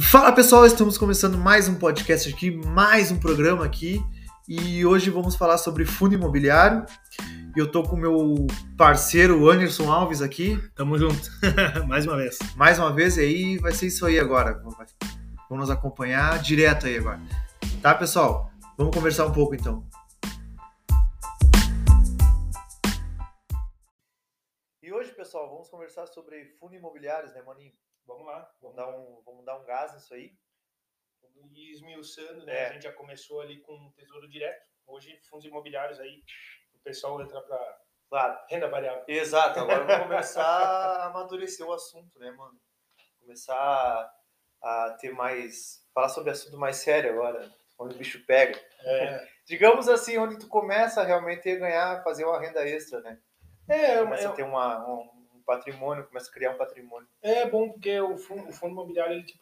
Fala 0.00 0.32
pessoal, 0.32 0.66
estamos 0.66 0.98
começando 0.98 1.38
mais 1.38 1.68
um 1.68 1.78
podcast 1.78 2.28
aqui, 2.28 2.50
mais 2.50 3.12
um 3.12 3.20
programa 3.20 3.64
aqui 3.64 4.02
e 4.48 4.84
hoje 4.84 5.08
vamos 5.08 5.36
falar 5.36 5.56
sobre 5.56 5.84
fundo 5.84 6.16
imobiliário. 6.16 6.84
E 7.54 7.60
eu 7.60 7.70
tô 7.70 7.84
com 7.84 7.94
o 7.94 7.98
meu 7.98 8.34
parceiro 8.76 9.48
Anderson 9.48 9.92
Alves 9.92 10.20
aqui. 10.20 10.60
Tamo 10.74 10.98
junto, 10.98 11.30
mais 11.86 12.04
uma 12.06 12.16
vez. 12.16 12.36
Mais 12.56 12.76
uma 12.76 12.92
vez, 12.92 13.16
e 13.18 13.20
aí 13.20 13.58
vai 13.58 13.70
ser 13.70 13.86
isso 13.86 14.04
aí 14.04 14.18
agora. 14.18 14.54
Vamos 14.54 14.76
nos 15.48 15.70
acompanhar 15.70 16.42
direto 16.42 16.86
aí 16.86 16.98
agora. 16.98 17.20
Tá, 17.80 17.94
pessoal? 17.94 18.50
Vamos 18.76 18.96
conversar 18.96 19.26
um 19.26 19.32
pouco 19.32 19.54
então. 19.54 19.86
E 24.82 24.92
hoje, 24.92 25.12
pessoal, 25.12 25.48
vamos 25.48 25.68
conversar 25.68 26.08
sobre 26.08 26.46
fundos 26.58 26.76
imobiliários, 26.76 27.32
né, 27.32 27.42
Maninho? 27.46 27.70
Vamos 28.06 28.26
lá. 28.26 28.50
Vamos 28.60 28.76
dar 28.76 28.88
um, 28.88 29.22
vamos 29.24 29.44
dar 29.44 29.58
um 29.58 29.64
gás 29.64 29.92
nisso 29.94 30.14
aí. 30.14 30.32
E 31.52 31.70
esmiuçando, 31.72 32.44
né? 32.46 32.54
É. 32.54 32.66
A 32.68 32.72
gente 32.72 32.82
já 32.82 32.92
começou 32.92 33.40
ali 33.40 33.60
com 33.60 33.92
Tesouro 33.96 34.28
Direto. 34.28 34.66
Hoje, 34.86 35.18
fundos 35.28 35.46
imobiliários 35.46 35.98
aí, 35.98 36.22
o 36.74 36.78
pessoal 36.80 37.20
entra 37.22 37.40
para 37.40 37.80
Claro. 38.08 38.38
renda 38.48 38.68
variável. 38.68 39.04
Exato, 39.08 39.58
agora 39.58 39.84
vamos 39.84 40.02
começar 40.04 40.44
a 40.44 41.06
amadurecer 41.06 41.66
o 41.66 41.72
assunto, 41.72 42.18
né, 42.18 42.30
mano? 42.30 42.60
Começar 43.20 43.56
a, 43.56 44.86
a 44.86 44.96
ter 45.00 45.10
mais. 45.12 45.84
falar 45.92 46.08
sobre 46.10 46.30
assunto 46.30 46.56
mais 46.58 46.76
sério 46.76 47.10
agora, 47.12 47.50
onde 47.78 47.94
o 47.94 47.98
bicho 47.98 48.24
pega. 48.26 48.60
É, 48.80 49.28
Digamos 49.46 49.88
assim, 49.88 50.16
onde 50.18 50.38
tu 50.38 50.48
começa 50.48 51.02
realmente 51.02 51.48
a 51.50 51.56
ganhar, 51.56 52.04
fazer 52.04 52.24
uma 52.24 52.40
renda 52.40 52.66
extra, 52.66 53.00
né? 53.00 53.20
é, 53.68 53.98
Começa 53.98 54.28
a 54.28 54.32
é, 54.32 54.34
ter 54.34 54.42
uma, 54.42 54.86
um, 54.88 55.00
um 55.13 55.13
patrimônio, 55.44 56.06
começa 56.06 56.30
a 56.30 56.32
criar 56.32 56.50
um 56.52 56.56
patrimônio. 56.58 57.08
é 57.22 57.46
bom 57.48 57.70
porque 57.70 58.00
o 58.00 58.16
fundo, 58.16 58.48
o 58.48 58.52
fundo 58.52 58.72
imobiliário 58.72 59.14
ele 59.14 59.24
te 59.24 59.38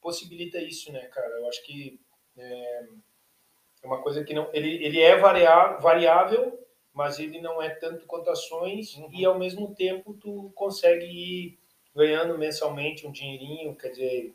possibilita 0.00 0.58
isso, 0.58 0.92
né, 0.92 1.06
cara? 1.06 1.28
Eu 1.38 1.48
acho 1.48 1.64
que 1.64 2.00
é, 2.38 2.84
é 3.82 3.86
uma 3.86 4.00
coisa 4.02 4.24
que 4.24 4.34
não. 4.34 4.48
Ele, 4.52 4.84
ele 4.84 5.00
é 5.00 5.16
variável, 5.16 6.58
mas 6.92 7.18
ele 7.18 7.40
não 7.40 7.60
é 7.62 7.70
tanto 7.70 8.06
quanto 8.06 8.30
ações 8.30 8.94
Uhum. 8.96 9.08
e 9.12 9.24
ao 9.24 9.38
mesmo 9.38 9.74
tempo 9.74 10.14
tu 10.14 10.50
consegue 10.54 11.04
ir 11.06 11.58
ganhando 11.94 12.36
mensalmente 12.38 13.06
um 13.06 13.12
dinheirinho, 13.12 13.74
quer 13.74 13.88
dizer, 13.90 14.34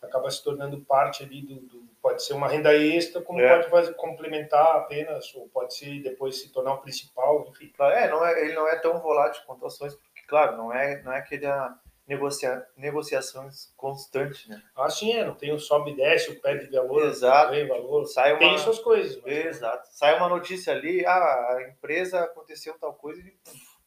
acaba 0.00 0.30
se 0.30 0.42
tornando 0.42 0.80
parte 0.80 1.22
ali 1.24 1.42
do, 1.42 1.56
do- 1.60 1.90
pode 2.00 2.24
ser 2.24 2.32
uma 2.32 2.48
renda 2.48 2.74
extra, 2.74 3.20
como 3.20 3.40
É. 3.40 3.56
pode 3.58 3.68
fazer, 3.68 3.92
complementar 3.94 4.76
apenas, 4.76 5.34
ou 5.34 5.48
pode 5.50 5.74
ser 5.76 6.00
depois 6.02 6.40
se 6.40 6.50
tornar 6.50 6.74
o 6.74 6.80
principal, 6.80 7.46
enfim. 7.48 7.70
É, 7.80 8.08
não 8.08 8.24
é, 8.24 8.42
ele 8.42 8.54
não 8.54 8.66
é 8.66 8.76
tão 8.78 8.98
volátil 9.00 9.42
quanto 9.46 9.66
ações, 9.66 9.98
claro, 10.30 10.56
não 10.56 10.72
é, 10.72 11.02
não 11.02 11.12
é 11.12 11.18
aquela 11.18 11.78
negocia, 12.06 12.66
negociações 12.76 13.72
constantes, 13.76 14.48
né? 14.48 14.62
Assim 14.76 15.12
é, 15.12 15.24
não 15.24 15.34
tem 15.34 15.52
o 15.52 15.58
sobe 15.58 15.90
e 15.90 15.96
desce, 15.96 16.30
o 16.30 16.40
perde 16.40 16.70
valor, 16.70 17.04
Exato. 17.04 17.50
ganha 17.50 17.68
valor. 17.68 18.06
Sai 18.06 18.38
Tem 18.38 18.48
uma, 18.48 18.58
suas 18.58 18.78
coisas, 18.78 19.20
mas 19.22 19.32
Exato. 19.32 19.88
Sai 19.92 20.16
uma 20.16 20.28
notícia 20.28 20.72
ali, 20.72 21.04
ah, 21.04 21.56
a 21.56 21.68
empresa 21.68 22.20
aconteceu 22.20 22.78
tal 22.78 22.94
coisa 22.94 23.20
e 23.20 23.36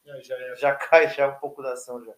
já, 0.06 0.20
já 0.22 0.36
é. 0.36 0.56
já 0.56 0.76
cai 0.78 1.10
já 1.10 1.30
um 1.30 1.40
pouco 1.40 1.64
da 1.64 1.74
ação 1.74 2.04
já. 2.04 2.14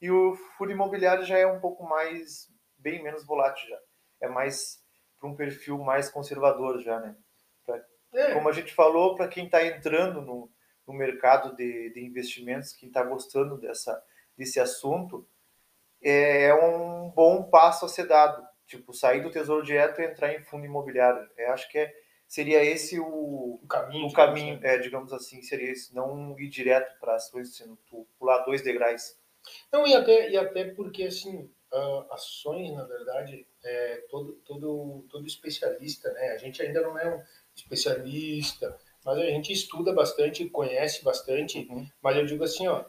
E 0.00 0.10
o 0.10 0.34
fundo 0.56 0.72
imobiliário 0.72 1.24
já 1.24 1.38
é 1.38 1.46
um 1.46 1.60
pouco 1.60 1.82
mais, 1.84 2.48
bem 2.76 3.02
menos 3.02 3.24
volátil 3.24 3.68
já. 3.68 3.78
É 4.20 4.28
mais 4.28 4.82
para 5.18 5.28
um 5.28 5.34
perfil 5.34 5.78
mais 5.78 6.10
conservador 6.10 6.80
já, 6.80 7.00
né? 7.00 7.16
É, 8.14 8.32
Como 8.32 8.48
a 8.48 8.52
gente 8.52 8.72
falou, 8.72 9.14
para 9.14 9.28
quem 9.28 9.44
está 9.44 9.64
entrando 9.64 10.22
no, 10.22 10.50
no 10.88 10.94
mercado 10.94 11.54
de, 11.54 11.90
de 11.90 12.00
investimentos, 12.04 12.72
quem 12.72 12.88
está 12.88 13.02
gostando 13.02 13.58
dessa, 13.58 14.02
desse 14.36 14.58
assunto, 14.58 15.28
é 16.02 16.54
um 16.54 17.10
bom 17.10 17.44
passo 17.44 17.84
a 17.84 17.88
ser 17.88 18.06
dado. 18.06 18.46
Tipo, 18.66 18.92
sair 18.92 19.22
do 19.22 19.30
Tesouro 19.30 19.64
Direto 19.64 20.00
e 20.00 20.04
entrar 20.04 20.34
em 20.34 20.42
fundo 20.42 20.66
imobiliário. 20.66 21.28
Eu 21.36 21.52
acho 21.52 21.70
que 21.70 21.78
é, 21.78 21.94
seria 22.26 22.62
esse 22.62 23.00
o, 23.00 23.60
o 23.62 23.66
caminho. 23.66 24.06
o 24.06 24.08
digamos, 24.08 24.14
caminho, 24.14 24.60
né? 24.60 24.74
é, 24.74 24.78
digamos 24.78 25.12
assim, 25.12 25.42
seria 25.42 25.70
esse, 25.70 25.94
não 25.94 26.38
ir 26.38 26.48
direto 26.48 26.98
para 26.98 27.14
ações, 27.14 27.56
sendo 27.56 27.78
tu 27.88 28.06
pular 28.18 28.44
dois 28.44 28.62
degraus. 28.62 29.16
Não, 29.72 29.86
e 29.86 29.94
até, 29.94 30.30
e 30.30 30.36
até 30.36 30.66
porque, 30.66 31.04
assim, 31.04 31.50
ah, 31.72 32.06
ações, 32.12 32.74
na 32.74 32.84
verdade, 32.84 33.46
é, 33.64 34.04
todo, 34.10 34.34
todo, 34.44 35.06
todo 35.10 35.26
especialista, 35.26 36.12
né? 36.12 36.30
A 36.30 36.38
gente 36.38 36.62
ainda 36.62 36.82
não 36.82 36.98
é 36.98 37.14
um 37.14 37.22
especialista, 37.54 38.78
mas 39.08 39.18
a 39.20 39.24
gente 39.26 39.50
estuda 39.50 39.90
bastante, 39.94 40.44
conhece 40.50 41.02
bastante, 41.02 41.66
Uhum. 41.70 41.86
mas 42.02 42.14
eu 42.18 42.26
digo 42.26 42.44
assim, 42.44 42.68
ó, 42.68 42.84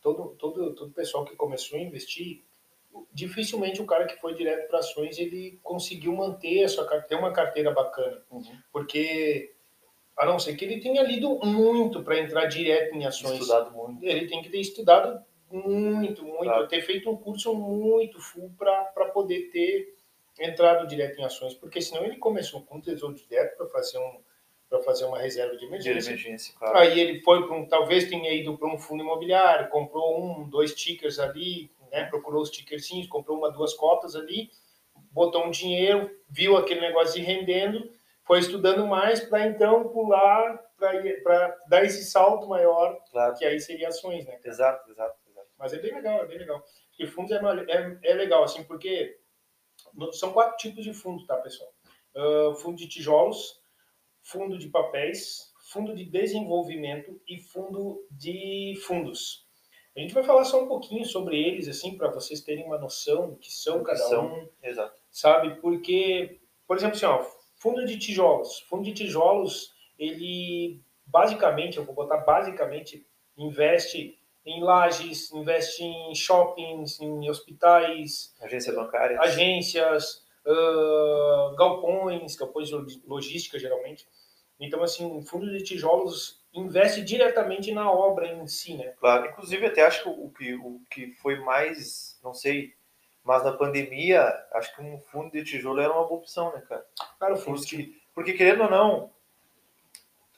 todo, 0.00 0.36
todo, 0.38 0.72
todo 0.74 0.92
pessoal 0.92 1.24
que 1.24 1.34
começou 1.34 1.76
a 1.76 1.82
investir, 1.82 2.44
dificilmente 3.12 3.82
o 3.82 3.86
cara 3.86 4.06
que 4.06 4.16
foi 4.20 4.34
direto 4.34 4.68
para 4.68 4.78
ações, 4.78 5.18
ele 5.18 5.58
conseguiu 5.64 6.14
manter 6.14 6.62
a 6.62 6.68
sua 6.68 6.84
carteira, 6.84 7.08
ter 7.08 7.14
uma 7.16 7.32
carteira 7.32 7.72
bacana, 7.72 8.22
Uhum. 8.30 8.42
porque, 8.72 9.52
a 10.16 10.24
não 10.24 10.38
ser 10.38 10.54
que 10.54 10.64
ele 10.64 10.80
tenha 10.80 11.02
lido 11.02 11.36
muito 11.44 12.04
para 12.04 12.20
entrar 12.20 12.46
direto 12.46 12.94
em 12.94 13.04
ações 13.04 13.40
Estudado 13.40 13.72
muito. 13.72 14.04
ele 14.04 14.28
tem 14.28 14.42
que 14.42 14.48
ter 14.48 14.60
estudado 14.60 15.20
muito, 15.50 16.22
muito, 16.22 16.44
Claro. 16.44 16.68
ter 16.68 16.82
feito 16.82 17.10
um 17.10 17.16
curso 17.16 17.52
muito 17.52 18.20
full 18.20 18.52
para 18.56 18.84
poder 19.12 19.50
ter 19.50 19.97
entrado 20.40 20.86
direto 20.86 21.18
em 21.20 21.24
ações, 21.24 21.54
porque 21.54 21.80
senão 21.80 22.04
ele 22.04 22.16
começou 22.16 22.62
com 22.62 22.80
tesouro 22.80 23.14
direto 23.14 23.56
para 23.56 23.66
fazer 23.68 23.98
um 23.98 24.20
para 24.68 24.80
fazer 24.80 25.06
uma 25.06 25.18
reserva 25.18 25.54
de 25.54 25.60
De 25.60 25.66
emergência. 25.66 26.10
emergência, 26.10 26.54
claro. 26.58 26.76
Aí 26.76 27.00
ele 27.00 27.22
foi 27.22 27.46
para 27.46 27.56
um, 27.56 27.66
talvez 27.66 28.08
tenha 28.08 28.30
ido 28.34 28.56
para 28.58 28.68
um 28.68 28.78
fundo 28.78 29.02
imobiliário, 29.02 29.70
comprou 29.70 30.22
um, 30.22 30.48
dois 30.48 30.74
tickers 30.74 31.18
ali, 31.18 31.70
né, 31.90 32.04
procurou 32.04 32.42
os 32.42 32.50
tickerzinhos, 32.50 33.06
comprou 33.06 33.38
uma, 33.38 33.50
duas 33.50 33.72
cotas 33.72 34.14
ali, 34.14 34.50
botou 35.10 35.46
um 35.46 35.50
dinheiro, 35.50 36.10
viu 36.28 36.56
aquele 36.56 36.80
negócio 36.80 37.22
rendendo, 37.24 37.90
foi 38.24 38.40
estudando 38.40 38.86
mais 38.86 39.20
para 39.20 39.46
então 39.46 39.88
pular 39.88 40.62
para 40.76 41.56
dar 41.66 41.84
esse 41.84 42.04
salto 42.04 42.46
maior 42.46 42.96
claro. 43.10 43.34
que 43.34 43.44
aí 43.44 43.58
seria 43.58 43.88
ações, 43.88 44.24
né? 44.26 44.38
Exato, 44.44 44.88
exato, 44.90 45.16
exato. 45.28 45.48
Mas 45.58 45.72
é 45.72 45.78
bem 45.78 45.94
legal, 45.94 46.22
é 46.22 46.26
bem 46.26 46.38
legal. 46.38 46.62
E 46.98 47.06
fundos 47.06 47.32
é, 47.32 47.40
é, 47.68 47.98
é 48.02 48.14
legal, 48.14 48.44
assim, 48.44 48.62
porque 48.62 49.18
são 50.12 50.32
quatro 50.32 50.56
tipos 50.56 50.84
de 50.84 50.92
fundo, 50.92 51.24
tá, 51.26 51.36
pessoal? 51.36 51.72
Ah, 52.14 52.54
fundo 52.56 52.76
de 52.76 52.88
tijolos, 52.88 53.60
fundo 54.22 54.58
de 54.58 54.68
papéis, 54.68 55.52
fundo 55.70 55.94
de 55.94 56.04
desenvolvimento 56.04 57.20
e 57.28 57.38
fundo 57.38 58.04
de 58.10 58.78
fundos. 58.86 59.46
A 59.96 60.00
gente 60.00 60.14
vai 60.14 60.22
falar 60.22 60.44
só 60.44 60.62
um 60.62 60.68
pouquinho 60.68 61.04
sobre 61.04 61.40
eles, 61.40 61.68
assim, 61.68 61.96
para 61.96 62.10
vocês 62.10 62.40
terem 62.40 62.64
uma 62.64 62.78
noção 62.78 63.30
do 63.30 63.36
que 63.36 63.52
são 63.52 63.82
cada 63.82 63.98
são. 63.98 64.26
um, 64.26 64.48
Exato. 64.62 65.00
sabe? 65.10 65.60
Porque, 65.60 66.40
por 66.66 66.76
exemplo, 66.76 66.96
assim, 66.96 67.06
ó, 67.06 67.24
fundo 67.56 67.84
de 67.84 67.98
tijolos. 67.98 68.60
Fundo 68.68 68.84
de 68.84 68.92
tijolos, 68.92 69.74
ele 69.98 70.80
basicamente, 71.04 71.78
eu 71.78 71.84
vou 71.84 71.94
botar 71.94 72.18
basicamente, 72.18 73.06
investe 73.36 74.17
em 74.48 74.62
lajes, 74.62 75.30
investe 75.32 75.82
em 75.84 76.14
shoppings, 76.14 77.00
em 77.00 77.28
hospitais, 77.30 78.34
Agência 78.40 78.72
bancária. 78.72 79.20
agências, 79.20 80.24
ah, 80.46 81.54
galpões, 81.56 82.36
galpões 82.36 82.68
de 82.68 82.74
log- 82.74 83.02
logística 83.06 83.58
geralmente. 83.58 84.06
Então, 84.60 84.82
assim, 84.82 85.06
o 85.06 85.22
fundo 85.22 85.50
de 85.50 85.62
tijolos 85.62 86.42
investe 86.52 87.02
diretamente 87.02 87.72
na 87.72 87.90
obra 87.92 88.26
em 88.26 88.46
si, 88.48 88.74
né? 88.76 88.92
Claro, 88.98 89.26
inclusive 89.26 89.66
até 89.66 89.82
acho 89.86 90.02
que 90.02 90.08
o 90.08 90.30
que, 90.30 90.54
o 90.54 90.80
que 90.90 91.12
foi 91.22 91.36
mais, 91.40 92.18
não 92.24 92.34
sei, 92.34 92.74
mas 93.22 93.44
na 93.44 93.52
pandemia, 93.52 94.22
acho 94.54 94.74
que 94.74 94.82
um 94.82 95.00
fundo 95.02 95.30
de 95.30 95.44
tijolo 95.44 95.80
era 95.80 95.92
uma 95.92 96.06
boa 96.08 96.18
opção, 96.20 96.52
né, 96.52 96.62
cara? 96.68 96.84
Cara, 97.20 97.34
o 97.34 97.36
fundo 97.36 97.60
Porque, 97.60 97.76
de 97.76 98.02
porque 98.14 98.32
querendo 98.32 98.64
ou 98.64 98.70
não, 98.70 99.12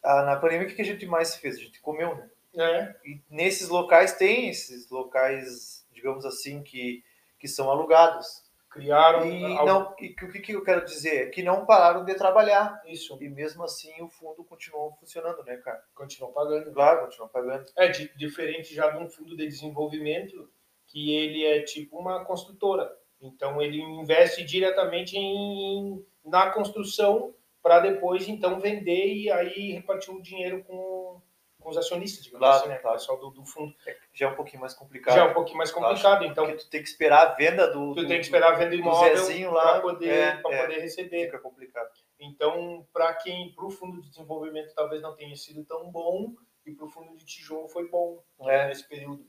a- 0.02 0.22
na 0.24 0.36
pandemia 0.36 0.66
o 0.66 0.74
que 0.74 0.82
a 0.82 0.84
gente 0.84 1.06
mais 1.06 1.36
fez? 1.36 1.56
A 1.56 1.60
gente 1.60 1.80
comeu, 1.80 2.14
né? 2.16 2.28
É, 2.56 2.94
E 3.04 3.20
nesses 3.30 3.68
locais 3.68 4.12
tem 4.14 4.48
esses 4.48 4.88
locais, 4.90 5.86
digamos 5.92 6.24
assim, 6.24 6.62
que, 6.62 7.02
que 7.38 7.46
são 7.48 7.70
alugados. 7.70 8.26
criaram 8.70 9.26
E, 9.26 9.44
algo- 9.44 9.66
não, 9.66 9.94
e 10.00 10.10
o 10.24 10.30
que, 10.32 10.38
que 10.40 10.52
eu 10.52 10.62
quero 10.62 10.84
dizer? 10.84 11.26
É 11.26 11.30
que 11.30 11.42
não 11.42 11.66
pararam 11.66 12.04
de 12.04 12.14
trabalhar. 12.14 12.80
isso, 12.86 13.16
E 13.20 13.28
mesmo 13.28 13.62
assim 13.64 13.92
o 14.02 14.08
fundo 14.08 14.44
continuou 14.44 14.92
funcionando, 14.98 15.42
né, 15.44 15.56
cara? 15.58 15.82
continuam 15.94 16.32
pagando. 16.32 16.72
Claro, 16.72 17.04
continuou 17.06 17.28
pagando. 17.28 17.66
É 17.76 17.88
di- 17.88 18.12
diferente 18.16 18.74
já 18.74 18.90
de 18.90 18.98
um 18.98 19.08
fundo 19.08 19.36
de 19.36 19.46
desenvolvimento 19.46 20.48
que 20.86 21.14
ele 21.14 21.44
é 21.44 21.62
tipo 21.62 21.98
uma 21.98 22.24
construtora. 22.24 22.90
Então 23.20 23.60
ele 23.60 23.80
investe 23.80 24.42
diretamente 24.44 25.16
em, 25.16 26.04
na 26.24 26.50
construção 26.50 27.34
para 27.62 27.80
depois 27.80 28.26
então 28.28 28.58
vender 28.58 29.14
e 29.14 29.30
aí 29.30 29.72
repartir 29.72 30.14
o 30.14 30.22
dinheiro 30.22 30.64
com, 30.64 31.20
com 31.60 31.70
os 31.70 31.76
acionistas, 31.76 32.24
digamos 32.24 32.40
Claro, 32.40 32.60
assim, 32.60 32.68
né? 32.68 32.76
claro. 32.78 32.96
O 32.96 32.98
pessoal 32.98 33.18
do, 33.20 33.30
do 33.30 33.44
fundo. 33.46 33.74
Já 34.12 34.26
é 34.26 34.30
um 34.30 34.34
pouquinho 34.34 34.60
mais 34.60 34.74
complicado. 34.74 35.14
Já 35.14 35.20
é 35.26 35.28
um 35.30 35.34
pouquinho 35.34 35.58
mais 35.58 35.70
complicado, 35.70 36.24
então 36.24 36.46
Porque 36.46 36.64
tu 36.64 36.70
tem 36.70 36.82
que 36.82 36.88
esperar 36.88 37.26
a 37.26 37.34
venda 37.34 37.66
do. 37.68 37.94
tu 37.94 38.02
do- 38.02 38.08
tem 38.08 38.18
que 38.18 38.24
esperar 38.24 38.52
a 38.52 38.56
venda 38.56 38.70
do 38.70 38.76
imóvel 38.76 39.50
para 39.52 39.80
poder, 39.80 40.08
é, 40.08 40.36
pra 40.36 40.52
é. 40.54 40.62
poder 40.62 40.80
receber. 40.80 41.26
Fica 41.26 41.38
complicado. 41.38 41.88
Então, 42.18 42.86
para 42.92 43.14
quem, 43.14 43.52
para 43.54 43.64
o 43.66 43.70
fundo 43.70 44.00
de 44.00 44.08
desenvolvimento 44.10 44.74
talvez 44.74 45.00
não 45.02 45.14
tenha 45.14 45.34
sido 45.36 45.64
tão 45.64 45.90
bom 45.90 46.34
e 46.66 46.72
para 46.72 46.86
o 46.86 46.90
fundo 46.90 47.16
de 47.16 47.24
tijolo 47.24 47.68
foi 47.68 47.88
bom 47.88 48.22
É. 48.48 48.68
nesse 48.68 48.86
período. 48.88 49.24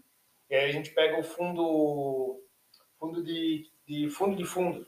E 0.49 0.55
aí 0.55 0.69
a 0.69 0.71
gente 0.73 0.91
pega 0.91 1.17
o 1.19 1.23
fundo, 1.23 2.41
fundo 2.99 3.23
de 3.23 3.69
de 3.87 4.09
fundo 4.09 4.35
de 4.35 4.45
fundo. 4.45 4.85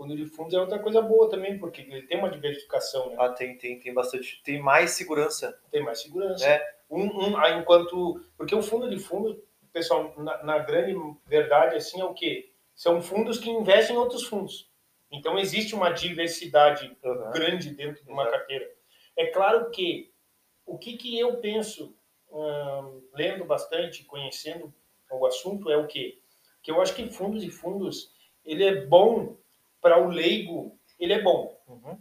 Fundo 0.00 0.16
de 0.16 0.24
fundos 0.24 0.54
é 0.54 0.58
outra 0.58 0.78
coisa 0.78 1.02
boa 1.02 1.28
também, 1.28 1.58
porque 1.58 1.82
ele 1.82 2.06
tem 2.06 2.16
uma 2.16 2.30
diversificação, 2.30 3.10
né? 3.10 3.16
Ah, 3.18 3.28
tem, 3.28 3.58
tem, 3.58 3.78
tem 3.78 3.92
bastante, 3.92 4.40
tem 4.42 4.58
mais 4.58 4.92
segurança. 4.92 5.60
Tem 5.70 5.82
mais 5.84 6.00
segurança. 6.00 6.42
É. 6.46 6.74
Um, 6.88 7.02
um, 7.04 7.36
aí 7.36 7.58
enquanto, 7.58 8.18
porque 8.34 8.54
o 8.54 8.62
fundo 8.62 8.88
de 8.88 8.98
fundo, 8.98 9.44
pessoal, 9.70 10.14
na, 10.16 10.42
na 10.42 10.58
grande 10.58 10.94
verdade, 11.26 11.76
assim, 11.76 12.00
é 12.00 12.04
o 12.06 12.14
quê? 12.14 12.50
São 12.74 13.02
fundos 13.02 13.38
que 13.38 13.50
investem 13.50 13.94
em 13.94 13.98
outros 13.98 14.22
fundos. 14.24 14.70
Então 15.12 15.38
existe 15.38 15.74
uma 15.74 15.90
diversidade 15.90 16.96
Uhum. 17.04 17.30
grande 17.32 17.68
dentro 17.74 18.02
de 18.02 18.10
uma 18.10 18.22
Exato. 18.22 18.38
carteira. 18.38 18.70
É 19.18 19.26
claro 19.26 19.70
que 19.70 20.10
o 20.64 20.78
que, 20.78 20.96
que 20.96 21.18
eu 21.20 21.36
penso, 21.42 21.94
hum, 22.32 23.02
lendo 23.12 23.44
bastante, 23.44 24.04
conhecendo 24.04 24.72
o 25.10 25.26
assunto, 25.26 25.70
é 25.70 25.76
o 25.76 25.86
quê? 25.86 26.22
Que 26.62 26.70
eu 26.70 26.80
acho 26.80 26.94
que 26.94 27.06
fundos 27.10 27.44
e 27.44 27.50
fundos, 27.50 28.14
ele 28.46 28.64
é 28.64 28.86
bom 28.86 29.36
para 29.80 30.00
o 30.00 30.08
leigo, 30.08 30.78
ele 30.98 31.12
é 31.12 31.22
bom. 31.22 31.58
Uhum. 31.66 31.98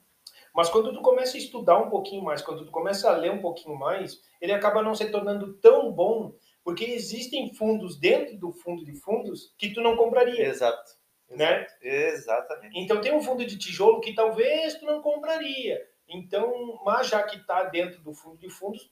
Mas 0.53 0.69
quando 0.69 0.93
tu 0.93 1.01
começa 1.01 1.37
a 1.37 1.39
estudar 1.39 1.77
um 1.77 1.89
pouquinho 1.89 2.23
mais, 2.23 2.41
quando 2.41 2.65
tu 2.65 2.71
começa 2.71 3.09
a 3.09 3.15
ler 3.15 3.31
um 3.31 3.41
pouquinho 3.41 3.75
mais, 3.75 4.21
ele 4.41 4.51
acaba 4.51 4.81
não 4.81 4.95
se 4.95 5.09
tornando 5.09 5.53
tão 5.55 5.91
bom, 5.91 6.33
porque 6.63 6.85
existem 6.85 7.53
fundos 7.53 7.97
dentro 7.97 8.37
do 8.37 8.51
fundo 8.51 8.83
de 8.83 8.93
fundos 8.95 9.53
que 9.57 9.73
tu 9.73 9.81
não 9.81 9.95
compraria. 9.95 10.47
Exato. 10.47 10.91
Né? 11.29 11.67
Exatamente. 11.81 12.77
Então 12.79 12.99
tem 12.99 13.13
um 13.13 13.21
fundo 13.21 13.45
de 13.45 13.57
tijolo 13.57 14.01
que 14.01 14.15
talvez 14.15 14.75
tu 14.75 14.85
não 14.85 15.01
compraria. 15.01 15.79
Então, 16.07 16.79
mas 16.83 17.07
já 17.07 17.21
que 17.21 17.37
está 17.37 17.63
dentro 17.65 18.01
do 18.01 18.13
fundo 18.13 18.37
de 18.37 18.49
fundos, 18.49 18.91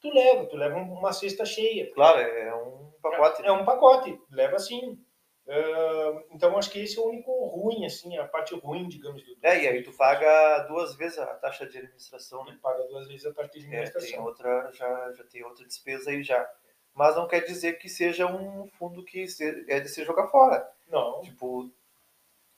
tu 0.00 0.10
leva, 0.10 0.46
tu 0.46 0.56
leva 0.56 0.76
uma 0.76 1.12
cesta 1.12 1.44
cheia. 1.44 1.92
Claro, 1.94 2.18
é 2.18 2.54
um 2.54 2.90
pacote. 3.00 3.46
É 3.46 3.52
um 3.52 3.64
pacote, 3.64 4.20
leva 4.30 4.58
sim. 4.58 4.98
Ah, 5.50 6.22
então 6.30 6.56
acho 6.58 6.70
que 6.70 6.80
esse 6.80 6.98
é 6.98 7.00
o 7.00 7.06
único 7.08 7.32
ruim, 7.46 7.86
assim, 7.86 8.16
a 8.18 8.26
parte 8.26 8.54
ruim, 8.54 8.86
digamos. 8.86 9.22
Do, 9.24 9.36
É, 9.42 9.62
e 9.64 9.68
aí 9.68 9.82
tu 9.82 9.92
paga 9.92 10.58
duas 10.68 10.94
vezes 10.94 11.18
a 11.18 11.26
taxa 11.26 11.66
de 11.66 11.78
administração, 11.78 12.44
né? 12.44 12.50
Ele 12.52 12.60
paga 12.60 12.82
duas 12.84 13.08
vezes 13.08 13.24
a 13.26 13.32
taxa 13.32 13.50
de 13.52 13.60
É, 13.60 13.62
administração. 13.66 14.10
tem 14.10 14.20
outra, 14.20 14.70
já, 14.72 15.12
já 15.12 15.24
tem 15.24 15.44
outra 15.44 15.64
despesa 15.66 16.10
aí 16.10 16.22
já. 16.22 16.48
Mas 16.94 17.16
não 17.16 17.26
quer 17.28 17.40
dizer 17.44 17.74
que 17.78 17.88
seja 17.88 18.26
um 18.26 18.66
fundo 18.78 19.04
que 19.04 19.26
se- 19.28 19.64
é 19.68 19.80
de 19.80 19.88
se 19.88 20.04
jogar 20.04 20.26
fora. 20.28 20.68
Não, 20.88 21.20
Tipo, 21.22 21.70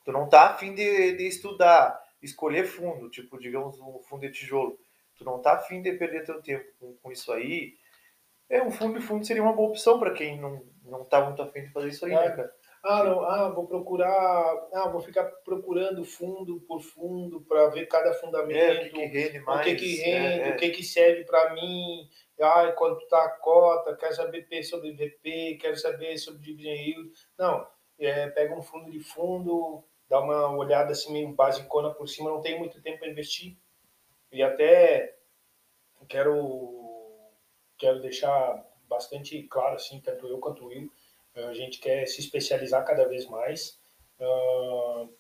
tu 0.05 0.13
não 0.13 0.29
tá 0.29 0.51
afim 0.51 0.75
de, 0.75 1.13
de 1.17 1.27
estudar, 1.29 2.03
escolher 2.23 2.65
fundo, 2.67 3.09
tipo, 3.11 3.39
digamos, 3.39 3.79
um 3.81 4.01
fundo 4.01 4.23
de 4.23 4.33
tijolo. 4.33 4.79
Tu 5.17 5.25
não 5.25 5.41
tá 5.41 5.53
afim 5.55 5.83
de 5.83 5.93
perder 5.93 6.25
teu 6.25 6.41
tempo 6.43 6.65
com, 6.81 6.95
com 6.97 7.13
isso 7.13 7.31
aí. 7.33 7.75
É, 8.49 8.63
um 8.63 8.71
fundo 8.71 8.99
de 8.99 9.07
fundo 9.07 9.25
seria 9.25 9.43
uma 9.43 9.53
boa 9.53 9.69
opção 9.69 9.99
para 9.99 10.13
quem 10.13 10.41
não, 10.41 10.65
não 10.85 11.05
tá 11.05 11.25
muito 11.25 11.41
afim 11.43 11.63
de 11.63 11.71
fazer 11.73 11.89
isso 11.89 12.05
aí, 12.07 12.13
É. 12.13 12.17
né, 12.31 12.31
cara? 12.37 12.55
Ah, 12.83 13.05
não, 13.05 13.21
ah, 13.23 13.51
vou 13.51 13.67
procurar, 13.67 14.69
ah, 14.73 14.89
vou 14.89 15.01
ficar 15.03 15.25
procurando 15.45 16.03
fundo 16.03 16.61
por 16.63 16.81
fundo 16.81 17.43
para 17.43 17.69
ver 17.69 17.87
cada 17.87 18.15
fundamento, 18.15 18.57
É, 18.59 18.73
o 18.73 18.81
que, 18.81 18.91
que 18.91 19.05
rende 19.05 19.41
mais. 19.41 19.61
o 19.61 19.65
que 19.65 19.77
que 19.77 19.97
rende, 19.97 20.41
é, 20.41 20.49
é. 20.49 20.51
o 20.51 20.57
que 20.57 20.71
que 20.71 20.83
serve 20.83 21.25
para 21.25 21.53
mim, 21.53 22.09
ah, 22.41 22.73
quanto 22.73 23.07
tá 23.07 23.23
a 23.23 23.31
cota, 23.31 23.97
quero 23.97 24.15
saber 24.15 24.49
P 24.49 24.63
sobre 24.63 24.93
VP, 24.93 25.59
quero 25.61 25.77
saber 25.77 26.17
sobre 26.17 26.41
dividend 26.41 26.81
yield. 26.81 27.13
Não, 27.39 27.67
é, 27.99 28.29
pega 28.29 28.55
um 28.55 28.63
fundo 28.63 28.91
de 28.91 29.01
fundo, 29.01 29.85
dá 30.09 30.19
uma 30.21 30.51
olhada 30.57 30.93
assim 30.93 31.13
meio 31.13 31.35
basicona 31.35 31.93
por 31.93 32.09
cima, 32.09 32.31
não 32.31 32.41
tem 32.41 32.59
muito 32.59 32.81
tempo 32.81 33.01
para 33.01 33.11
investir. 33.11 33.59
E 34.33 34.43
até 34.43 35.19
quero 36.09 36.89
quero 37.77 38.01
deixar 38.01 38.67
bastante 38.89 39.43
claro 39.45 39.77
assim, 39.77 40.01
tanto 40.01 40.27
eu 40.27 40.39
quanto 40.39 40.65
o 40.65 40.69
Will, 40.69 40.91
a 41.35 41.55
gente 41.55 41.79
quer 41.79 42.07
se 42.07 42.21
especializar 42.21 42.85
cada 42.85 43.07
vez 43.07 43.27
mais 43.27 43.79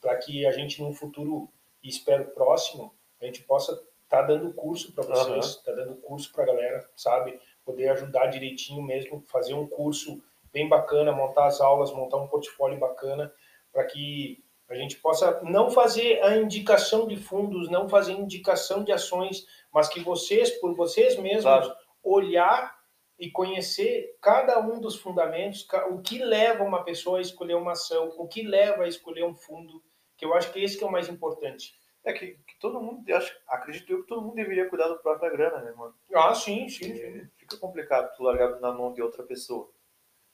para 0.00 0.16
que 0.16 0.46
a 0.46 0.52
gente 0.52 0.82
no 0.82 0.92
futuro, 0.92 1.50
e 1.82 1.88
espero 1.88 2.26
próximo, 2.26 2.94
a 3.20 3.24
gente 3.24 3.42
possa 3.42 3.80
estar 4.04 4.22
dando 4.22 4.52
curso 4.52 4.92
para 4.92 5.04
vocês, 5.04 5.46
estar 5.46 5.72
dando 5.72 5.96
curso 5.96 6.30
para 6.32 6.42
a 6.42 6.46
galera, 6.46 6.90
sabe? 6.96 7.40
Poder 7.64 7.88
ajudar 7.90 8.26
direitinho 8.26 8.82
mesmo, 8.82 9.24
fazer 9.28 9.54
um 9.54 9.66
curso 9.66 10.22
bem 10.52 10.68
bacana, 10.68 11.12
montar 11.12 11.46
as 11.46 11.60
aulas, 11.60 11.92
montar 11.92 12.16
um 12.16 12.26
portfólio 12.26 12.78
bacana, 12.78 13.32
para 13.72 13.84
que 13.84 14.44
a 14.68 14.74
gente 14.74 14.96
possa 14.96 15.40
não 15.42 15.70
fazer 15.70 16.22
a 16.22 16.36
indicação 16.36 17.06
de 17.06 17.16
fundos, 17.16 17.70
não 17.70 17.88
fazer 17.88 18.12
indicação 18.12 18.84
de 18.84 18.92
ações, 18.92 19.46
mas 19.72 19.88
que 19.88 20.00
vocês, 20.00 20.50
por 20.60 20.74
vocês 20.74 21.16
mesmos, 21.16 21.44
Claro. 21.44 21.74
olhar 22.02 22.79
e 23.20 23.30
conhecer 23.30 24.16
cada 24.22 24.58
um 24.58 24.80
dos 24.80 24.96
fundamentos, 24.96 25.68
o 25.90 26.00
que 26.00 26.18
leva 26.24 26.64
uma 26.64 26.82
pessoa 26.82 27.18
a 27.18 27.20
escolher 27.20 27.54
uma 27.54 27.72
ação, 27.72 28.08
o 28.16 28.26
que 28.26 28.42
leva 28.42 28.84
a 28.84 28.88
escolher 28.88 29.24
um 29.24 29.34
fundo, 29.34 29.82
que 30.16 30.24
eu 30.24 30.32
acho 30.32 30.50
que 30.50 30.64
esse 30.64 30.78
que 30.78 30.82
é 30.82 30.86
o 30.86 30.90
mais 30.90 31.06
importante. 31.10 31.78
É 32.02 32.14
que, 32.14 32.28
que 32.28 32.58
todo 32.58 32.80
mundo, 32.80 33.04
acho, 33.14 33.36
acredito 33.46 33.92
eu 33.92 34.00
que 34.00 34.08
todo 34.08 34.22
mundo 34.22 34.36
deveria 34.36 34.70
cuidar 34.70 34.88
da 34.88 34.94
própria 34.94 35.28
grana, 35.28 35.58
né, 35.60 35.70
mano? 35.72 35.94
Ah, 36.14 36.34
sim, 36.34 36.66
sim. 36.70 36.96
sim. 36.96 37.28
Fica 37.36 37.58
complicado 37.58 38.10
tu 38.16 38.22
largar 38.22 38.58
na 38.58 38.72
mão 38.72 38.90
de 38.94 39.02
outra 39.02 39.22
pessoa. 39.22 39.70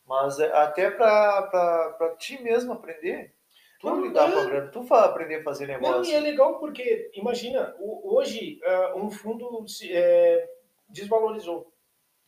Mas 0.07 0.39
é, 0.39 0.53
até 0.53 0.89
pra 0.89 2.15
ti 2.21 2.41
mesmo 2.41 2.73
aprender, 2.73 3.35
tu 3.81 3.89
Não, 3.89 4.01
lidar 4.01 4.29
é. 4.29 4.33
com 4.33 4.39
a 4.39 4.45
grana, 4.45 4.71
tu 4.71 4.95
aprender 4.95 5.35
a 5.41 5.43
fazer 5.43 5.67
Não, 5.67 5.75
negócio. 5.75 6.13
e 6.13 6.15
é 6.15 6.21
legal 6.21 6.61
porque, 6.61 7.11
imagina, 7.15 7.75
hoje 7.81 8.61
ah, 8.65 8.93
um 8.95 9.11
fundo 9.11 9.67
se, 9.67 9.93
é, 9.93 10.49
desvalorizou. 10.89 11.73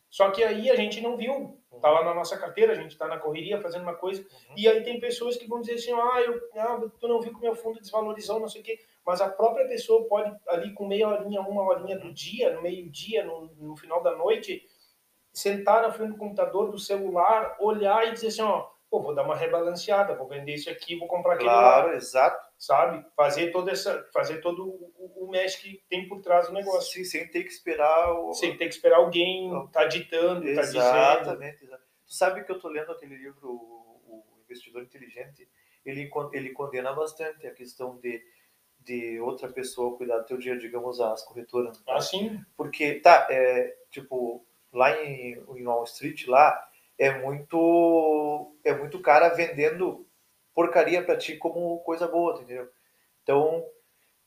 Só 0.09 0.31
que 0.31 0.43
aí 0.43 0.69
a 0.69 0.75
gente 0.75 1.01
não 1.01 1.15
viu. 1.15 1.57
Tá 1.81 1.89
lá 1.89 2.03
na 2.03 2.13
nossa 2.13 2.37
carteira, 2.37 2.73
a 2.73 2.75
gente 2.75 2.97
tá 2.97 3.07
na 3.07 3.19
correria 3.19 3.61
fazendo 3.61 3.83
uma 3.83 3.95
coisa. 3.95 4.21
Uhum. 4.21 4.55
E 4.57 4.67
aí 4.67 4.83
tem 4.83 4.99
pessoas 4.99 5.37
que 5.37 5.47
vão 5.47 5.61
dizer 5.61 5.75
assim, 5.75 5.93
ah, 5.93 6.21
eu, 6.21 6.41
ah, 6.57 6.89
tu 6.99 7.07
não 7.07 7.21
viu 7.21 7.31
que 7.31 7.37
o 7.37 7.41
meu 7.41 7.55
fundo 7.55 7.79
desvalorizou, 7.79 8.39
não 8.39 8.49
sei 8.49 8.61
o 8.61 8.63
quê. 8.63 8.79
Mas 9.05 9.21
a 9.21 9.29
própria 9.29 9.67
pessoa 9.67 10.05
pode, 10.07 10.35
ali 10.49 10.73
com 10.73 10.87
meia 10.87 11.07
horinha, 11.07 11.41
uma 11.41 11.63
horinha 11.63 11.97
do 11.97 12.11
dia, 12.11 12.53
no 12.53 12.61
meio-dia, 12.61 13.23
no, 13.23 13.49
no 13.57 13.77
final 13.77 14.03
da 14.03 14.15
noite, 14.15 14.61
sentar 15.31 15.81
na 15.81 15.91
frente 15.91 16.11
do 16.11 16.17
computador, 16.17 16.69
do 16.69 16.79
celular, 16.79 17.55
olhar 17.59 18.07
e 18.07 18.11
dizer 18.11 18.27
assim, 18.27 18.41
ó, 18.41 18.67
pô, 18.89 19.01
vou 19.01 19.15
dar 19.15 19.23
uma 19.23 19.35
rebalanceada, 19.35 20.15
vou 20.15 20.27
vender 20.27 20.55
isso 20.55 20.69
aqui, 20.69 20.97
vou 20.97 21.07
comprar 21.07 21.35
aquele 21.35 21.49
lá 21.49 21.61
Claro, 21.61 21.93
exato. 21.93 22.48
Sabe? 22.59 23.05
Fazer 23.15 23.51
toda 23.51 23.71
essa, 23.71 24.05
fazer 24.13 24.41
todo 24.41 24.67
o, 24.67 25.25
o 25.25 25.29
mesh 25.31 25.55
que 25.55 25.81
tem 25.89 26.07
por 26.09 26.21
trás 26.21 26.47
do 26.47 26.53
negócio, 26.53 26.93
Sim, 26.93 27.05
sem 27.05 27.27
ter 27.27 27.43
que 27.43 27.49
esperar 27.49 28.11
o. 28.11 28.33
sem 28.33 28.55
ter 28.57 28.67
que 28.67 28.73
esperar 28.75 28.97
alguém 28.97 29.49
tá 29.71 29.85
ditando, 29.85 30.41
tá 30.53 30.61
dizendo. 30.61 30.77
Exatamente. 30.77 31.65
Tu 31.65 32.13
sabe 32.13 32.43
que 32.43 32.51
eu 32.51 32.59
tô 32.59 32.67
lendo 32.67 32.91
aquele 32.91 33.15
livro, 33.15 33.49
o, 33.49 34.03
o 34.07 34.41
Investidor 34.43 34.83
Inteligente, 34.83 35.47
ele, 35.85 36.11
ele 36.33 36.49
condena 36.51 36.91
bastante 36.91 37.47
a 37.47 37.53
questão 37.53 37.97
de, 37.97 38.21
de 38.79 39.19
outra 39.21 39.47
pessoa 39.47 39.95
cuidar 39.95 40.17
do 40.19 40.25
teu 40.25 40.37
dinheiro, 40.37 40.59
digamos, 40.59 40.99
as 40.99 41.23
corretoras. 41.23 41.77
né? 41.77 41.83
Assim, 41.93 42.41
Porque, 42.57 42.95
tá, 42.95 43.27
é, 43.29 43.73
tipo, 43.89 44.45
lá 44.73 45.01
em, 45.01 45.41
em 45.55 45.65
Wall 45.65 45.83
Street, 45.85 46.27
lá, 46.27 46.67
é 46.97 47.17
muito, 47.19 48.53
é 48.65 48.75
muito 48.75 48.99
cara 48.99 49.29
vendendo 49.29 50.08
porcaria 50.59 51.01
pra 51.01 51.15
ti 51.15 51.37
como 51.37 51.79
coisa 51.79 52.05
boa, 52.05 52.33
entendeu? 52.33 52.69
Então, 53.23 53.65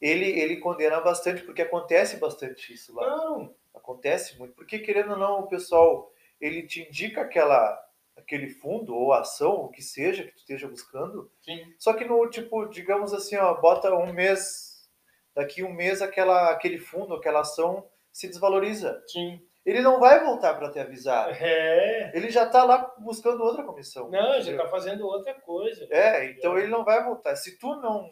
ele, 0.00 0.24
ele 0.24 0.56
condena 0.56 0.98
bastante, 0.98 1.42
porque 1.42 1.60
acontece 1.60 2.16
bastante 2.16 2.72
isso 2.72 2.94
lá. 2.94 3.06
não, 3.06 3.54
Acontece 3.74 4.38
muito. 4.38 4.54
Porque, 4.54 4.78
querendo 4.78 5.10
ou 5.10 5.18
não, 5.18 5.40
o 5.40 5.46
pessoal, 5.46 6.10
ele 6.40 6.66
te 6.66 6.88
indica 6.88 7.20
aquela, 7.20 7.78
aquele 8.16 8.48
fundo 8.48 8.94
ou 8.94 9.12
ação, 9.12 9.64
o 9.64 9.68
que 9.68 9.82
seja 9.82 10.24
que 10.24 10.32
tu 10.32 10.38
esteja 10.38 10.66
buscando, 10.66 11.30
sim, 11.42 11.74
só 11.78 11.92
que 11.92 12.06
no, 12.06 12.26
tipo, 12.30 12.64
digamos 12.66 13.12
assim, 13.12 13.36
ó, 13.36 13.52
bota 13.60 13.94
um 13.94 14.10
mês, 14.10 14.88
daqui 15.34 15.62
um 15.62 15.72
mês 15.72 16.00
aquela, 16.00 16.50
aquele 16.50 16.78
fundo, 16.78 17.14
aquela 17.14 17.40
ação 17.40 17.86
se 18.10 18.26
desvaloriza. 18.26 19.04
sim. 19.06 19.38
Ele 19.64 19.81
não 19.81 20.00
vai 20.00 20.25
voltar 20.25 20.54
para 20.54 20.71
te 20.71 20.78
avisar. 20.81 21.31
É, 21.40 22.11
Ele 22.14 22.31
já 22.31 22.47
tá 22.47 22.64
lá 22.64 22.92
buscando 22.99 23.42
outra 23.45 23.62
comissão. 23.62 24.09
não, 24.11 24.33
já 24.35 24.40
entendeu? 24.40 24.59
tá 24.64 24.69
fazendo 24.69 25.07
outra 25.07 25.35
coisa. 25.35 25.87
É, 25.90 26.25
então 26.31 26.59
ele 26.59 26.66
não 26.69 26.85
vai 26.85 27.02
voltar. 27.04 27.37
Se 27.37 27.59
tu 27.59 27.76
não 27.76 28.11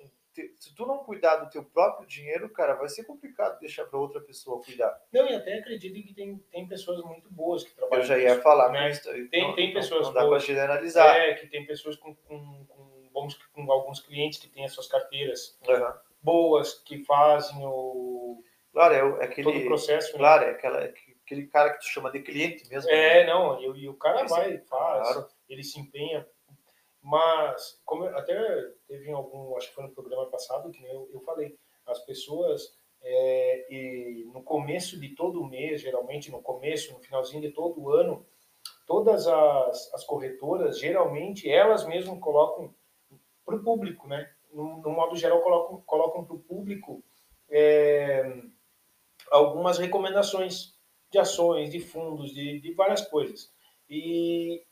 se 0.57 0.75
tu 0.77 0.87
não 0.87 0.99
cuidar 0.99 1.37
do 1.37 1.51
teu 1.51 1.63
próprio 1.65 2.07
dinheiro, 2.07 2.49
cara, 2.49 2.75
vai 2.75 2.89
ser 2.89 3.03
complicado 3.05 3.59
deixar 3.59 3.85
para 3.87 3.99
outra 3.99 4.21
pessoa 4.21 4.63
cuidar. 4.63 4.97
Não, 5.13 5.27
e 5.29 5.35
até 5.35 5.59
acredito 5.59 6.07
que 6.07 6.15
tem, 6.15 6.39
tem 6.53 6.67
pessoas 6.69 7.03
muito 7.03 7.29
boas 7.31 7.65
que 7.65 7.75
trabalham 7.75 8.03
Eu 8.03 8.07
já 8.07 8.17
ia 8.17 8.41
falar 8.41 8.71
né? 8.71 8.91
isso. 8.91 9.03
Tem- 9.29 9.43
não- 9.43 9.55
tem 9.57 9.67
não- 9.67 9.75
pessoas 9.75 10.07
Não 10.07 10.15
dá 10.15 10.27
para 10.27 10.39
generalizar. 10.39 11.17
É, 11.17 11.35
que 11.35 11.49
tem 11.49 11.67
pessoas 11.67 11.97
com, 11.97 12.15
com, 12.15 12.65
com 12.69 13.09
bons, 13.13 13.35
com 13.53 13.71
alguns 13.71 14.01
clientes 14.01 14.39
que 14.39 14.49
têm 14.49 14.65
as 14.65 14.73
suas 14.73 14.87
carteiras 14.87 15.59
Aham. 15.69 15.99
boas, 16.23 16.75
que 16.75 17.05
fazem 17.05 17.59
o, 17.67 18.43
Claro, 18.73 18.95
é, 18.95 18.99
é 18.99 19.03
todo 19.03 19.47
o 19.47 19.51
aquele. 19.51 19.65
processo. 19.67 20.13
né? 20.13 20.19
Claro, 20.19 20.45
é 20.45 20.51
aquela, 20.53 20.85
aquele 21.31 21.47
cara 21.47 21.71
que 21.71 21.79
tu 21.79 21.87
chama 21.87 22.11
de 22.11 22.21
cliente 22.21 22.69
mesmo. 22.69 22.91
É, 22.91 23.25
não, 23.25 23.61
e, 23.61 23.83
e 23.85 23.89
o 23.89 23.95
cara 23.95 24.25
Esse- 24.25 24.35
vai, 24.35 24.59
faz, 24.59 25.13
claro. 25.13 25.29
ele 25.49 25.63
se 25.63 25.79
empenha. 25.79 26.27
Mas, 27.01 27.81
como 27.85 28.05
eu- 28.05 28.19
até 28.19 28.35
teve 28.89 29.09
em 29.09 29.13
algum, 29.13 29.57
acho 29.57 29.69
que 29.69 29.75
foi 29.75 29.85
no 29.85 29.95
programa 29.95 30.27
passado, 30.27 30.71
que 30.71 30.85
eu, 30.85 31.09
eu 31.13 31.21
falei, 31.21 31.57
as 31.87 32.01
pessoas, 32.01 32.77
é, 33.01 33.67
e 33.73 34.25
no 34.35 34.43
começo 34.43 34.99
de 34.99 35.11
todo 35.11 35.47
mês, 35.47 35.81
geralmente 35.81 36.31
no 36.31 36.43
começo, 36.43 36.93
no 36.93 36.99
finalzinho 37.01 37.41
de 37.41 37.53
todo 37.53 37.91
ano, 37.91 38.27
todas 38.87 39.27
as, 39.27 39.95
as 39.95 40.05
corretoras, 40.05 40.79
geralmente, 40.79 41.49
elas 41.49 41.87
mesmas 41.87 42.19
colocam 42.19 42.75
para 43.47 43.55
o 43.55 43.63
público, 43.63 44.07
né? 44.09 44.31
No, 44.53 44.79
no, 44.83 44.91
modo 44.91 45.15
geral, 45.15 45.41
colocam, 45.43 45.81
colocam 45.87 46.25
para 46.25 46.35
o 46.35 46.41
público 46.41 47.03
é, 47.49 48.43
algumas 49.31 49.79
recomendações 49.79 50.75
de 51.11 51.19
ações, 51.19 51.71
de 51.71 51.81
fundos, 51.81 52.33
de, 52.33 52.61
de 52.61 52.73
várias 52.73 53.03
coisas. 53.09 53.51
E, 53.89 54.63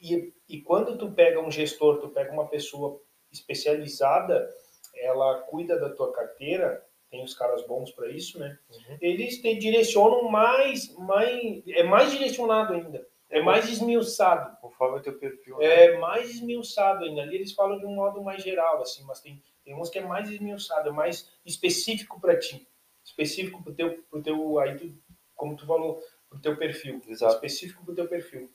e, 0.00 0.32
e 0.48 0.60
quando 0.62 0.96
tu 0.96 1.12
pega 1.12 1.40
um 1.40 1.50
gestor, 1.50 1.98
tu 2.00 2.08
pega 2.08 2.32
uma 2.32 2.46
pessoa 2.46 3.00
especializada, 3.30 4.48
ela 4.96 5.40
cuida 5.42 5.78
da 5.78 5.90
tua 5.90 6.12
carteira, 6.12 6.84
tem 7.10 7.22
os 7.22 7.34
caras 7.34 7.66
bons 7.66 7.90
para 7.92 8.10
isso, 8.10 8.38
né? 8.38 8.58
Uhum. 8.70 8.98
Eles 9.00 9.40
te 9.40 9.54
direcionam 9.54 10.24
mais, 10.30 10.94
mais, 10.96 11.62
é 11.68 11.82
mais 11.82 12.10
direcionado 12.10 12.74
ainda, 12.74 13.06
é 13.30 13.40
mais 13.40 13.68
esmiuçado. 13.68 14.56
Conforme 14.60 14.98
o 14.98 15.02
teu 15.02 15.18
perfil. 15.18 15.58
Né? 15.58 15.66
É 15.66 15.98
mais 15.98 16.30
esmiuçado 16.30 17.04
ainda. 17.04 17.22
Ali 17.22 17.36
eles 17.36 17.52
falam 17.52 17.78
de 17.78 17.86
um 17.86 17.94
modo 17.94 18.22
mais 18.22 18.42
geral, 18.42 18.80
assim, 18.80 19.04
mas 19.04 19.20
tem, 19.20 19.42
tem 19.64 19.74
uns 19.74 19.90
que 19.90 19.98
é 19.98 20.04
mais 20.04 20.30
esmiuçado, 20.30 20.88
é 20.88 20.92
mais 20.92 21.30
específico 21.44 22.20
para 22.20 22.38
ti, 22.38 22.66
específico 23.04 23.62
para 23.62 23.72
o 23.72 23.74
teu, 23.74 24.02
pro 24.10 24.22
teu, 24.22 24.58
aí 24.58 24.76
tu, 24.76 24.94
como 25.38 25.56
tu 25.56 25.64
falou, 25.64 26.02
para 26.28 26.38
o 26.38 26.42
teu 26.42 26.56
perfil, 26.58 27.00
Exato. 27.08 27.34
específico 27.34 27.82
para 27.82 27.92
o 27.92 27.94
teu 27.94 28.08
perfil. 28.08 28.50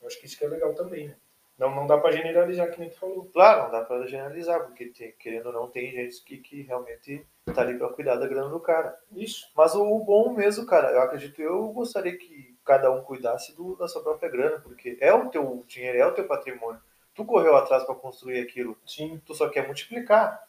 Eu 0.00 0.06
acho 0.06 0.20
que 0.20 0.26
isso 0.26 0.38
que 0.38 0.44
é 0.44 0.48
legal 0.48 0.72
também, 0.74 1.08
né? 1.08 1.16
Não, 1.58 1.74
não 1.74 1.86
dá 1.86 1.96
para 1.96 2.12
generalizar, 2.12 2.70
que 2.70 2.78
nem 2.78 2.90
tu 2.90 2.98
falou. 2.98 3.24
Claro, 3.32 3.64
não 3.64 3.70
dá 3.70 3.82
para 3.82 4.06
generalizar, 4.06 4.62
porque 4.62 4.86
tem, 4.86 5.12
querendo 5.12 5.46
ou 5.46 5.52
não, 5.52 5.70
tem 5.70 5.90
gente 5.90 6.22
que, 6.22 6.36
que 6.36 6.62
realmente 6.62 7.26
tá 7.46 7.62
ali 7.62 7.78
para 7.78 7.88
cuidar 7.88 8.16
da 8.16 8.28
grana 8.28 8.50
do 8.50 8.60
cara. 8.60 8.98
Isso. 9.10 9.50
Mas 9.56 9.74
o, 9.74 9.82
o, 9.82 10.04
bom 10.04 10.34
mesmo, 10.34 10.66
cara, 10.66 10.92
eu 10.92 11.00
acredito, 11.00 11.40
eu 11.40 11.66
gostaria 11.68 12.16
que 12.16 12.54
cada 12.62 12.90
um 12.90 13.02
cuidasse 13.02 13.56
do, 13.56 13.74
da 13.76 13.88
sua 13.88 14.02
própria 14.02 14.28
grana, 14.28 14.60
porque 14.60 14.98
é 15.00 15.14
o 15.14 15.30
teu 15.30 15.64
dinheiro, 15.66 15.98
é 15.98 16.06
o 16.06 16.12
teu 16.12 16.26
patrimônio. 16.26 16.80
Tu 17.14 17.24
correu 17.24 17.56
atrás 17.56 17.84
para 17.84 17.94
construir 17.94 18.38
aquilo. 18.40 18.76
Sim. 18.86 19.20
Tu 19.24 19.34
só 19.34 19.48
quer 19.48 19.66
multiplicar. 19.66 20.46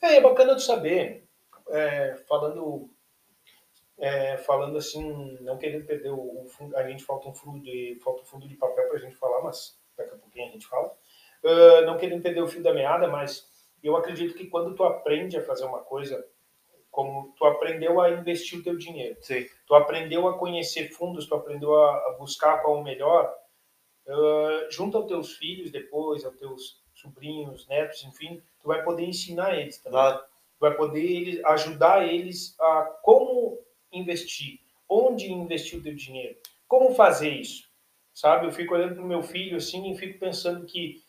É, 0.00 0.16
é 0.16 0.20
bacana 0.22 0.54
tu 0.54 0.62
saber, 0.62 1.28
é, 1.68 2.16
falando 2.26 2.88
é, 4.00 4.38
falando 4.38 4.78
assim, 4.78 5.36
não 5.42 5.58
querendo 5.58 5.84
perder 5.84 6.10
o, 6.10 6.16
o, 6.16 6.46
a 6.74 6.88
gente 6.88 7.04
falta 7.04 7.28
um 7.28 7.34
fundo 7.34 7.60
de 7.60 8.00
falta 8.02 8.22
um 8.22 8.24
fundo 8.24 8.48
de 8.48 8.56
papel 8.56 8.88
para 8.88 8.96
a 8.96 9.00
gente 9.00 9.14
falar, 9.14 9.42
mas 9.42 9.78
daqui 9.96 10.14
a 10.14 10.18
pouquinho 10.18 10.48
a 10.48 10.52
gente 10.52 10.66
fala. 10.66 10.96
Uh, 11.44 11.86
não 11.86 11.98
querendo 11.98 12.22
perder 12.22 12.42
o 12.42 12.48
fio 12.48 12.62
da 12.62 12.72
meada, 12.72 13.08
mas 13.08 13.46
eu 13.82 13.96
acredito 13.96 14.34
que 14.34 14.46
quando 14.46 14.74
tu 14.74 14.84
aprende 14.84 15.36
a 15.36 15.42
fazer 15.42 15.64
uma 15.64 15.80
coisa, 15.80 16.26
como 16.90 17.34
tu 17.36 17.44
aprendeu 17.44 18.00
a 18.00 18.10
investir 18.10 18.58
o 18.58 18.62
teu 18.62 18.76
dinheiro, 18.76 19.16
Sim. 19.20 19.46
tu 19.66 19.74
aprendeu 19.74 20.26
a 20.28 20.38
conhecer 20.38 20.88
fundos, 20.90 21.26
tu 21.26 21.34
aprendeu 21.34 21.74
a, 21.74 21.96
a 22.08 22.16
buscar 22.18 22.62
qual 22.62 22.78
o 22.78 22.82
melhor, 22.82 23.34
uh, 24.06 24.70
junto 24.70 24.96
aos 24.96 25.06
teus 25.06 25.36
filhos 25.36 25.70
depois, 25.70 26.24
aos 26.24 26.36
teus 26.36 26.82
sobrinhos, 26.94 27.66
netos, 27.68 28.02
enfim, 28.04 28.42
tu 28.60 28.68
vai 28.68 28.82
poder 28.82 29.04
ensinar 29.04 29.58
eles 29.58 29.78
também. 29.78 29.92
Claro. 29.92 30.18
Tu 30.18 30.60
vai 30.60 30.74
poder 30.74 31.42
ajudar 31.46 32.06
eles 32.06 32.54
a 32.60 32.82
como 33.02 33.58
investir, 33.92 34.60
onde 34.88 35.32
investir 35.32 35.78
o 35.78 35.82
teu 35.82 35.94
dinheiro, 35.94 36.36
como 36.66 36.94
fazer 36.94 37.30
isso, 37.30 37.68
sabe? 38.12 38.46
Eu 38.46 38.52
fico 38.52 38.74
olhando 38.74 38.94
para 38.94 39.04
o 39.04 39.08
meu 39.08 39.22
filho 39.22 39.56
assim 39.56 39.90
e 39.90 39.96
fico 39.96 40.18
pensando 40.18 40.64
que, 40.66 41.02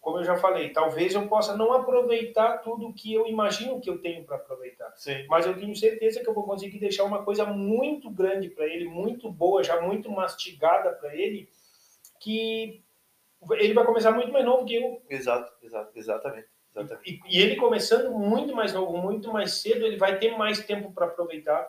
como 0.00 0.18
eu 0.18 0.24
já 0.24 0.36
falei, 0.36 0.70
talvez 0.70 1.14
eu 1.14 1.26
possa 1.28 1.56
não 1.56 1.72
aproveitar 1.72 2.58
tudo 2.58 2.92
que 2.92 3.12
eu 3.12 3.26
imagino 3.26 3.80
que 3.80 3.90
eu 3.90 3.98
tenho 3.98 4.24
para 4.24 4.36
aproveitar, 4.36 4.92
Sim. 4.96 5.26
mas 5.28 5.46
eu 5.46 5.58
tenho 5.58 5.74
certeza 5.76 6.20
que 6.20 6.28
eu 6.28 6.34
vou 6.34 6.44
conseguir 6.44 6.78
deixar 6.78 7.04
uma 7.04 7.22
coisa 7.22 7.44
muito 7.44 8.10
grande 8.10 8.48
para 8.48 8.66
ele, 8.66 8.86
muito 8.86 9.30
boa, 9.30 9.62
já 9.62 9.80
muito 9.80 10.10
mastigada 10.10 10.92
para 10.92 11.14
ele, 11.14 11.48
que 12.20 12.82
ele 13.52 13.74
vai 13.74 13.84
começar 13.84 14.10
muito 14.10 14.32
mais 14.32 14.44
novo 14.44 14.64
que 14.64 14.74
eu. 14.74 15.02
Exato, 15.08 15.52
exato, 15.62 15.96
exatamente. 15.96 16.48
E, 17.04 17.20
e, 17.26 17.40
ele 17.40 17.56
começando 17.56 18.12
muito 18.12 18.54
mais 18.54 18.72
novo, 18.72 18.96
muito 18.96 19.32
mais 19.32 19.54
cedo, 19.54 19.84
ele 19.84 19.96
vai 19.96 20.18
ter 20.18 20.36
mais 20.36 20.64
tempo 20.64 20.92
para 20.92 21.06
aproveitar 21.06 21.68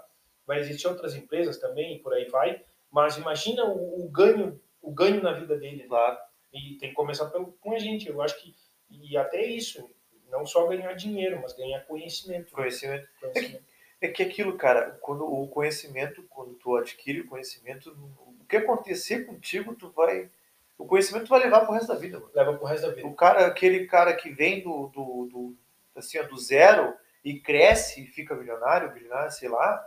vai 0.50 0.60
existir 0.60 0.88
outras 0.88 1.14
empresas 1.16 1.60
também 1.60 1.96
e 1.96 2.00
por 2.00 2.12
aí 2.12 2.26
vai, 2.26 2.60
mas 2.90 3.18
imagina 3.18 3.64
o, 3.66 4.04
o, 4.04 4.10
ganho, 4.10 4.60
o 4.82 4.92
ganho 4.92 5.22
na 5.22 5.32
vida 5.32 5.56
dele. 5.56 5.84
Claro. 5.84 6.18
E 6.52 6.76
tem 6.80 6.90
que 6.90 6.96
começar 6.96 7.28
pelo, 7.28 7.54
com 7.62 7.72
a 7.76 7.78
gente. 7.78 8.10
Eu 8.10 8.20
acho 8.20 8.42
que 8.42 8.56
e 8.90 9.16
até 9.16 9.46
isso, 9.46 9.88
não 10.32 10.48
só 10.48 10.66
ganhar 10.66 10.92
dinheiro, 10.94 11.40
mas 11.40 11.54
ganhar 11.54 11.86
conhecimento. 11.86 12.52
Conhecimento. 12.52 13.08
conhecimento. 13.22 13.64
É, 14.02 14.08
que, 14.08 14.08
é 14.08 14.08
que 14.10 14.24
aquilo, 14.24 14.58
cara, 14.58 14.98
quando 15.02 15.24
o 15.24 15.48
conhecimento, 15.48 16.24
quando 16.24 16.56
tu 16.56 16.76
adquire 16.76 17.22
o 17.22 17.28
conhecimento, 17.28 17.92
o 18.18 18.44
que 18.46 18.58
acontecer 18.58 19.26
contigo, 19.28 19.76
tu 19.76 19.92
vai 19.92 20.32
o 20.80 20.86
conhecimento 20.86 21.28
vai 21.28 21.42
levar 21.42 21.66
pro 21.66 21.74
resto 21.74 21.90
da 21.90 22.00
vida. 22.00 22.18
Mano. 22.20 22.32
Leva 22.34 22.54
pro 22.56 22.66
resto 22.66 22.88
da 22.88 22.94
vida. 22.94 23.08
O 23.08 23.14
cara, 23.14 23.46
aquele 23.46 23.86
cara 23.86 24.16
que 24.16 24.32
vem 24.32 24.64
do, 24.64 24.88
do, 24.88 25.28
do 25.30 25.58
assim, 25.96 26.24
do 26.24 26.38
zero 26.38 26.96
e 27.24 27.38
cresce 27.40 28.02
e 28.04 28.08
fica 28.08 28.34
milionário, 28.34 28.92
bilionário, 28.94 29.30
sei 29.30 29.50
lá, 29.50 29.86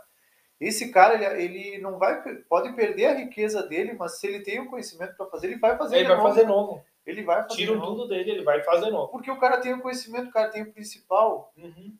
esse 0.59 0.91
cara, 0.91 1.15
ele, 1.41 1.57
ele 1.57 1.77
não 1.79 1.97
vai, 1.97 2.21
pode 2.49 2.73
perder 2.73 3.05
a 3.05 3.15
riqueza 3.15 3.63
dele, 3.63 3.93
mas 3.93 4.19
se 4.19 4.27
ele 4.27 4.41
tem 4.41 4.59
o 4.59 4.69
conhecimento 4.69 5.15
para 5.15 5.25
fazer, 5.25 5.47
ele 5.47 5.59
vai 5.59 5.77
fazer 5.77 5.97
Ele 5.97 6.07
vai 6.07 6.17
novo. 6.17 6.29
fazer 6.29 6.47
novo. 6.47 6.85
Ele 7.05 7.23
vai 7.23 7.43
fazer 7.43 7.55
Tira 7.55 7.79
tudo 7.79 8.07
dele, 8.07 8.31
ele 8.31 8.43
vai 8.43 8.63
fazer 8.63 8.89
novo. 8.89 9.09
Porque 9.09 9.29
o 9.29 9.39
cara 9.39 9.59
tem 9.59 9.73
o 9.73 9.81
conhecimento, 9.81 10.29
o 10.29 10.31
cara 10.31 10.49
tem 10.49 10.63
o 10.63 10.71
principal. 10.71 11.51
Uhum. 11.57 11.97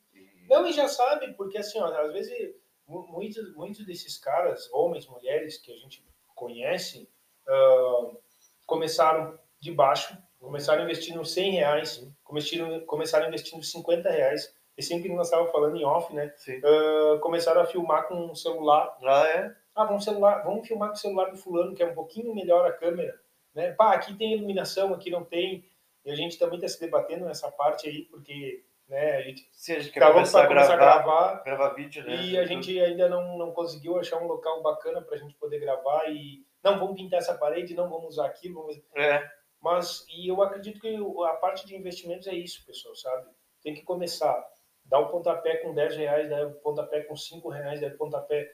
Não, 0.49 0.65
e 0.67 0.71
já 0.71 0.87
sabe, 0.87 1.33
porque 1.33 1.57
assim, 1.57 1.79
ó, 1.79 1.87
às 1.87 2.13
vezes 2.13 2.53
muitos, 2.87 3.53
muitos 3.55 3.85
desses 3.85 4.17
caras, 4.17 4.69
homens, 4.71 5.07
mulheres 5.07 5.57
que 5.57 5.71
a 5.71 5.77
gente 5.77 6.05
conhece, 6.35 7.09
uh, 7.47 8.17
começaram 8.65 9.37
de 9.59 9.71
baixo, 9.71 10.17
começaram 10.39 10.83
investindo 10.83 11.23
100 11.23 11.51
reais, 11.51 12.07
começaram, 12.23 12.85
começaram 12.85 13.27
investindo 13.27 13.63
50 13.63 14.09
reais, 14.09 14.53
e 14.77 14.81
sempre 14.81 15.09
que 15.09 15.15
nós 15.15 15.27
estávamos 15.27 15.51
falando 15.51 15.75
em 15.75 15.85
off, 15.85 16.13
né? 16.13 16.33
Uh, 16.47 17.19
começaram 17.19 17.61
a 17.61 17.65
filmar 17.65 18.07
com 18.07 18.15
um 18.15 18.35
celular. 18.35 18.97
Ah, 19.03 19.27
é? 19.27 19.55
Ah, 19.75 19.85
vamos, 19.85 20.03
celular, 20.03 20.43
vamos 20.43 20.67
filmar 20.67 20.89
com 20.89 20.95
o 20.95 20.99
celular 20.99 21.29
do 21.31 21.37
fulano, 21.37 21.75
que 21.75 21.83
é 21.83 21.85
um 21.85 21.93
pouquinho 21.93 22.33
melhor 22.33 22.65
a 22.65 22.71
câmera. 22.71 23.13
Né? 23.53 23.71
Pá, 23.71 23.93
aqui 23.93 24.15
tem 24.15 24.33
iluminação, 24.33 24.93
aqui 24.93 25.09
não 25.09 25.23
tem. 25.23 25.63
E 26.05 26.11
a 26.11 26.15
gente 26.15 26.37
também 26.37 26.57
está 26.57 26.67
se 26.67 26.79
debatendo 26.79 27.25
nessa 27.25 27.51
parte 27.51 27.87
aí, 27.87 28.03
porque 28.05 28.63
né, 28.87 29.17
a 29.17 29.21
gente, 29.21 29.47
Sim, 29.51 29.73
a 29.73 29.79
gente 29.79 29.91
quer 29.91 29.99
tá 30.01 30.11
começar, 30.11 30.43
a 30.43 30.47
gravar, 30.47 30.75
gravar, 30.75 31.43
gravar 31.43 31.69
vídeo, 31.69 32.03
né? 32.03 32.15
E 32.15 32.37
a 32.37 32.45
gente 32.45 32.77
ainda 32.79 33.07
não, 33.07 33.37
não 33.37 33.51
conseguiu 33.51 33.97
achar 33.97 34.17
um 34.21 34.27
local 34.27 34.61
bacana 34.61 35.01
para 35.01 35.15
a 35.15 35.19
gente 35.19 35.35
poder 35.35 35.59
gravar 35.59 36.09
e 36.09 36.45
não 36.63 36.79
vamos 36.79 36.95
pintar 36.95 37.19
essa 37.19 37.35
parede, 37.35 37.75
não 37.75 37.89
vamos 37.89 38.09
usar 38.09 38.25
aquilo. 38.25 38.61
Vamos... 38.61 38.81
É. 38.95 39.23
Mas, 39.61 40.05
e 40.09 40.29
eu 40.29 40.41
acredito 40.41 40.81
que 40.81 40.95
a 41.25 41.33
parte 41.35 41.65
de 41.65 41.75
investimentos 41.75 42.27
é 42.27 42.35
isso, 42.35 42.65
pessoal, 42.65 42.95
sabe? 42.95 43.29
Tem 43.61 43.73
que 43.73 43.83
começar 43.83 44.45
dá 44.93 44.99
o 44.99 45.09
pontapé 45.09 45.57
com 45.57 45.73
10 45.73 45.95
reais, 45.97 46.29
dá 46.29 46.45
o 46.45 46.53
pontapé 46.53 47.01
com 47.01 47.17
5 47.17 47.49
reais, 47.49 47.81
dá 47.81 47.87
o 47.87 47.97
pontapé. 47.97 48.47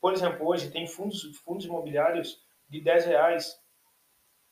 Por 0.00 0.12
exemplo, 0.12 0.46
hoje 0.46 0.70
tem 0.70 0.86
fundos, 0.86 1.22
fundos 1.44 1.64
imobiliários 1.64 2.40
de 2.68 2.80
10 2.80 3.06
reais. 3.06 3.60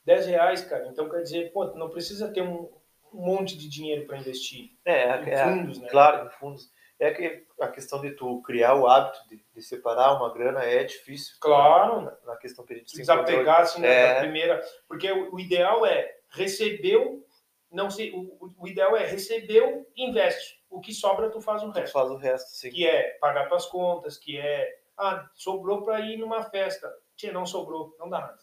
10 0.03 0.25
reais, 0.27 0.65
cara. 0.65 0.89
Então 0.89 1.09
quer 1.09 1.21
dizer, 1.21 1.53
pô, 1.53 1.67
não 1.67 1.89
precisa 1.89 2.27
ter 2.33 2.41
um, 2.41 2.69
um 3.13 3.25
monte 3.25 3.57
de 3.57 3.69
dinheiro 3.69 4.05
para 4.05 4.17
investir. 4.17 4.71
É, 4.83 5.05
em 5.21 5.29
é, 5.29 5.43
fundos, 5.45 5.79
né? 5.79 5.87
Claro, 5.87 6.27
em 6.27 6.31
fundos. 6.31 6.69
É 6.99 7.11
que 7.11 7.45
a 7.61 7.69
questão 7.69 8.01
de 8.01 8.11
tu 8.11 8.41
criar 8.41 8.75
o 8.75 8.85
hábito 8.85 9.25
de, 9.29 9.41
de 9.53 9.61
separar 9.61 10.17
uma 10.17 10.33
grana 10.33 10.63
é 10.63 10.83
difícil. 10.83 11.37
Claro. 11.39 12.01
Na, 12.01 12.17
na 12.25 12.35
questão 12.35 12.65
que 12.65 12.73
a 12.73 12.77
gente 12.77 12.93
Desapegar 12.93 13.61
assim, 13.61 13.85
é. 13.85 14.15
na 14.15 14.19
primeira. 14.19 14.61
Porque 14.85 15.09
o, 15.09 15.35
o 15.35 15.39
ideal 15.39 15.85
é 15.85 16.13
recebeu, 16.29 17.25
não 17.71 17.89
sei, 17.89 18.11
o, 18.11 18.53
o 18.57 18.67
ideal 18.67 18.97
é 18.97 19.05
recebeu, 19.05 19.89
investe 19.95 20.64
o 20.75 20.81
que 20.81 20.93
sobra 20.93 21.29
tu 21.29 21.39
faz 21.39 21.63
o 21.63 21.69
resto. 21.69 21.91
Tu 21.91 21.93
faz 21.93 22.11
o 22.11 22.17
resto, 22.17 22.49
sim. 22.49 22.69
Que 22.69 22.85
é 22.85 23.11
pagar 23.19 23.47
tuas 23.47 23.65
contas, 23.65 24.17
que 24.17 24.37
é, 24.37 24.81
ah, 24.97 25.29
sobrou 25.33 25.83
para 25.83 26.01
ir 26.01 26.17
numa 26.17 26.43
festa. 26.43 26.93
Tia, 27.15 27.31
não 27.31 27.45
sobrou, 27.45 27.95
não 27.97 28.09
dá 28.09 28.19
nada. 28.19 28.39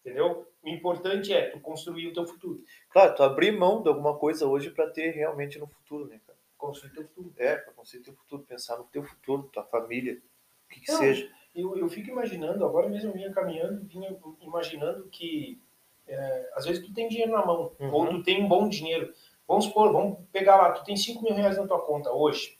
Entendeu? 0.00 0.48
O 0.62 0.68
importante 0.68 1.32
é 1.32 1.50
tu 1.50 1.60
construir 1.60 2.06
o 2.06 2.12
teu 2.12 2.24
futuro. 2.24 2.62
Claro, 2.90 3.14
tu 3.16 3.22
abrir 3.24 3.50
mão 3.50 3.82
de 3.82 3.88
alguma 3.88 4.16
coisa 4.16 4.46
hoje 4.46 4.70
para 4.70 4.90
ter 4.90 5.10
realmente 5.10 5.58
no 5.58 5.66
futuro, 5.66 6.06
né, 6.06 6.20
cara? 6.24 6.38
Construir 6.56 6.92
teu 6.92 7.04
futuro. 7.04 7.32
É, 7.36 7.56
para 7.56 7.72
construir 7.72 8.02
teu 8.04 8.14
futuro, 8.14 8.44
pensar 8.44 8.78
no 8.78 8.84
teu 8.84 9.02
futuro, 9.02 9.50
tua 9.52 9.64
família, 9.64 10.22
o 10.66 10.68
que, 10.68 10.80
que 10.80 10.92
não, 10.92 10.98
seja. 10.98 11.28
Eu, 11.52 11.76
eu 11.76 11.88
fico 11.88 12.10
imaginando, 12.10 12.64
agora 12.64 12.88
mesmo 12.88 13.10
eu 13.10 13.14
vinha 13.14 13.32
caminhando, 13.32 13.84
vinha 13.86 14.16
imaginando 14.40 15.08
que 15.08 15.60
é, 16.06 16.50
às 16.54 16.64
vezes 16.64 16.84
tu 16.84 16.92
tem 16.92 17.08
dinheiro 17.08 17.32
na 17.32 17.44
mão, 17.44 17.72
uhum. 17.78 17.92
ou 17.92 18.08
tu 18.08 18.22
tem 18.22 18.42
um 18.42 18.48
bom 18.48 18.68
dinheiro. 18.68 19.12
Vamos 19.46 19.66
supor, 19.66 19.92
vamos 19.92 20.18
pegar 20.30 20.56
lá, 20.56 20.72
tu 20.72 20.84
tem 20.84 20.96
5 20.96 21.22
mil 21.22 21.34
reais 21.34 21.56
na 21.56 21.66
tua 21.66 21.80
conta 21.80 22.10
hoje. 22.12 22.58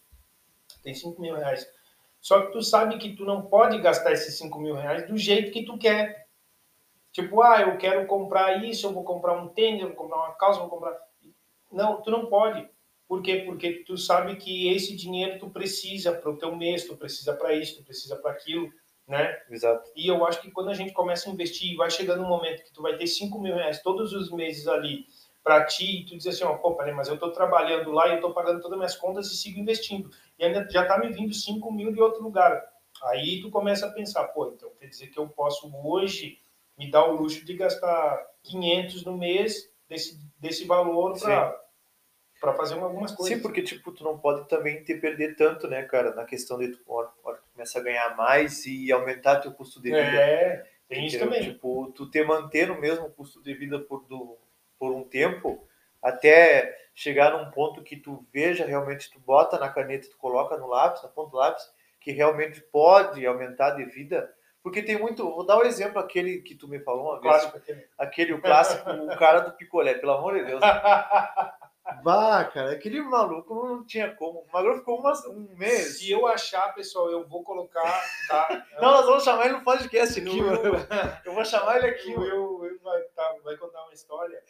Tem 0.82 0.94
5 0.94 1.20
mil 1.20 1.34
reais. 1.34 1.66
Só 2.20 2.40
que 2.42 2.52
tu 2.52 2.62
sabe 2.62 2.98
que 2.98 3.16
tu 3.16 3.24
não 3.24 3.42
pode 3.42 3.80
gastar 3.80 4.12
esses 4.12 4.36
5 4.38 4.58
mil 4.60 4.74
reais 4.74 5.06
do 5.08 5.16
jeito 5.16 5.50
que 5.50 5.64
tu 5.64 5.76
quer. 5.76 6.28
Tipo, 7.10 7.42
ah, 7.42 7.60
eu 7.60 7.76
quero 7.76 8.06
comprar 8.06 8.64
isso, 8.64 8.86
eu 8.86 8.92
vou 8.92 9.04
comprar 9.04 9.34
um 9.34 9.48
tênis, 9.48 9.82
eu 9.82 9.88
vou 9.88 9.96
comprar 9.96 10.16
uma 10.18 10.34
calça, 10.34 10.60
eu 10.60 10.68
vou 10.68 10.70
comprar. 10.70 10.96
Não, 11.70 12.00
tu 12.00 12.10
não 12.10 12.26
pode. 12.26 12.68
Por 13.08 13.22
quê? 13.22 13.42
Porque 13.44 13.84
tu 13.84 13.98
sabe 13.98 14.36
que 14.36 14.72
esse 14.72 14.96
dinheiro 14.96 15.38
tu 15.38 15.50
precisa 15.50 16.12
para 16.12 16.30
o 16.30 16.38
teu 16.38 16.56
mês, 16.56 16.86
tu 16.86 16.96
precisa 16.96 17.34
para 17.34 17.52
isso, 17.54 17.76
tu 17.76 17.84
precisa 17.84 18.16
para 18.16 18.30
aquilo, 18.30 18.72
né? 19.06 19.38
Exato. 19.50 19.90
E 19.94 20.08
eu 20.08 20.24
acho 20.24 20.40
que 20.40 20.50
quando 20.50 20.70
a 20.70 20.74
gente 20.74 20.92
começa 20.92 21.28
a 21.28 21.32
investir, 21.32 21.76
vai 21.76 21.90
chegando 21.90 22.22
um 22.22 22.28
momento 22.28 22.64
que 22.64 22.72
tu 22.72 22.80
vai 22.80 22.96
ter 22.96 23.06
5 23.06 23.38
mil 23.38 23.54
reais 23.54 23.82
todos 23.82 24.12
os 24.12 24.30
meses 24.30 24.66
ali 24.66 25.06
para 25.42 25.64
ti, 25.64 26.00
e 26.00 26.06
tu 26.06 26.16
diz 26.16 26.26
assim, 26.26 26.44
ó, 26.44 26.54
pô, 26.54 26.74
peraí, 26.74 26.94
mas 26.94 27.08
eu 27.08 27.14
estou 27.14 27.32
trabalhando 27.32 27.90
lá 27.90 28.06
e 28.06 28.10
eu 28.12 28.16
estou 28.16 28.32
pagando 28.32 28.60
todas 28.60 28.72
as 28.72 28.78
minhas 28.78 28.96
contas 28.96 29.26
e 29.26 29.36
sigo 29.36 29.58
investindo. 29.58 30.10
E 30.38 30.44
ainda 30.44 30.68
já 30.70 30.82
está 30.82 30.98
me 30.98 31.08
vindo 31.08 31.34
5 31.34 31.72
mil 31.72 31.92
de 31.92 32.00
outro 32.00 32.22
lugar. 32.22 32.62
Aí 33.04 33.40
tu 33.40 33.50
começa 33.50 33.86
a 33.86 33.90
pensar, 33.90 34.24
pô, 34.28 34.52
então 34.54 34.70
quer 34.78 34.86
dizer 34.86 35.08
que 35.08 35.18
eu 35.18 35.28
posso 35.28 35.70
hoje 35.84 36.38
me 36.78 36.90
dar 36.90 37.06
o 37.06 37.16
luxo 37.16 37.44
de 37.44 37.54
gastar 37.54 38.24
500 38.44 39.04
no 39.04 39.18
mês 39.18 39.68
desse, 39.88 40.18
desse 40.38 40.64
valor 40.64 41.18
para 41.18 42.54
fazer 42.54 42.74
algumas 42.74 43.12
coisas. 43.12 43.36
Sim, 43.36 43.42
porque 43.42 43.62
tipo, 43.62 43.92
tu 43.92 44.04
não 44.04 44.18
pode 44.18 44.48
também 44.48 44.82
te 44.82 44.94
perder 44.94 45.36
tanto, 45.36 45.68
né, 45.68 45.82
cara, 45.82 46.14
na 46.14 46.24
questão 46.24 46.58
de 46.58 46.68
tu, 46.68 46.80
hora, 46.86 47.08
começa 47.52 47.78
a 47.78 47.82
ganhar 47.82 48.16
mais 48.16 48.64
e 48.66 48.90
aumentar 48.92 49.40
teu 49.40 49.52
custo 49.52 49.80
de 49.80 49.90
vida. 49.90 50.00
É, 50.00 50.64
tem 50.88 51.06
isso 51.06 51.18
também. 51.18 51.42
Tipo, 51.42 51.92
tu 51.92 52.08
te 52.08 52.22
manter 52.24 52.68
no 52.68 52.80
mesmo 52.80 53.10
custo 53.10 53.42
de 53.42 53.54
vida 53.54 53.78
por, 53.78 54.04
do, 54.06 54.36
por 54.82 54.92
um 54.92 55.04
tempo, 55.04 55.64
até 56.02 56.76
chegar 56.92 57.38
num 57.38 57.52
ponto 57.52 57.84
que 57.84 57.96
tu 57.96 58.26
veja 58.32 58.66
realmente, 58.66 59.12
tu 59.12 59.20
bota 59.20 59.56
na 59.56 59.68
caneta, 59.68 60.10
tu 60.10 60.18
coloca 60.18 60.56
no 60.56 60.66
lápis, 60.66 61.04
na 61.04 61.08
ponta 61.08 61.30
do 61.30 61.36
lápis, 61.36 61.62
que 62.00 62.10
realmente 62.10 62.60
pode 62.60 63.24
aumentar 63.24 63.76
de 63.76 63.84
vida, 63.84 64.28
porque 64.60 64.82
tem 64.82 64.98
muito. 64.98 65.22
Vou 65.22 65.46
dar 65.46 65.56
o 65.56 65.60
um 65.60 65.64
exemplo, 65.66 66.00
aquele 66.00 66.42
que 66.42 66.56
tu 66.56 66.66
me 66.66 66.80
falou 66.80 67.12
uma 67.12 67.20
vez. 67.20 67.52
Aquele. 67.96 68.32
o 68.32 68.42
clássico, 68.42 68.90
o 68.90 69.16
cara 69.16 69.38
do 69.42 69.52
picolé, 69.52 69.94
pelo 69.94 70.14
amor 70.14 70.34
de 70.34 70.46
Deus. 70.46 70.60
Bah, 72.04 72.44
cara, 72.44 72.72
aquele 72.72 73.02
maluco 73.02 73.54
não 73.54 73.84
tinha 73.84 74.14
como. 74.14 74.40
O 74.40 74.52
Magro 74.52 74.78
ficou 74.78 75.00
umas, 75.00 75.26
um 75.26 75.48
mês. 75.56 75.98
Se 75.98 76.10
eu 76.10 76.26
achar, 76.28 76.72
pessoal, 76.74 77.10
eu 77.10 77.28
vou 77.28 77.42
colocar. 77.42 78.00
Tá? 78.28 78.64
não, 78.80 78.92
nós 78.92 79.04
vamos 79.04 79.24
chamar 79.24 79.46
ele 79.46 79.58
no 79.58 79.64
podcast 79.64 80.18
aqui, 80.18 80.40
mano. 80.40 80.60
Eu 81.24 81.34
vou 81.34 81.44
chamar 81.44 81.78
ele 81.78 81.88
aqui. 81.88 82.12
Eu, 82.12 82.22
eu, 82.22 82.64
eu 82.64 82.80
vai, 82.80 83.02
tá, 83.16 83.36
vai 83.44 83.56
contar 83.56 83.82
uma 83.82 83.92
história 83.92 84.40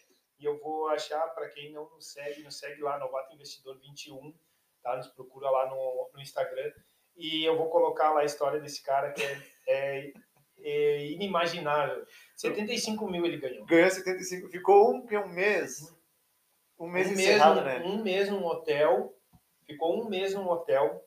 e 0.42 0.44
eu 0.44 0.58
vou 0.58 0.88
achar, 0.88 1.20
para 1.28 1.48
quem 1.50 1.72
não 1.72 1.88
nos 1.90 2.12
segue, 2.12 2.42
nos 2.42 2.58
segue 2.58 2.82
lá, 2.82 2.98
Novato 2.98 3.32
Investidor 3.32 3.78
21, 3.78 4.34
tá? 4.82 4.96
Nos 4.96 5.06
procura 5.06 5.48
lá 5.48 5.70
no, 5.70 6.10
no 6.12 6.20
Instagram. 6.20 6.72
E 7.16 7.44
eu 7.44 7.56
vou 7.56 7.70
colocar 7.70 8.10
lá 8.10 8.22
a 8.22 8.24
história 8.24 8.58
desse 8.58 8.82
cara 8.82 9.12
que 9.12 9.22
é, 9.22 9.38
é, 9.68 10.12
é 10.58 11.06
inimaginável. 11.12 12.04
75 12.34 13.08
mil 13.08 13.24
ele 13.24 13.36
ganhou. 13.36 13.64
Ganhou 13.66 13.88
75. 13.88 14.48
Ficou 14.48 14.92
um, 14.92 15.06
um 15.06 15.28
mês. 15.28 15.94
Um 16.76 16.88
mês 16.88 17.06
um 17.06 17.12
encerrado, 17.12 17.62
mês, 17.62 17.80
né? 17.80 17.86
Um 17.86 18.02
mês 18.02 18.28
num 18.28 18.44
hotel. 18.44 19.14
Ficou 19.64 20.02
um 20.02 20.08
mês 20.08 20.34
num 20.34 20.48
hotel, 20.48 21.06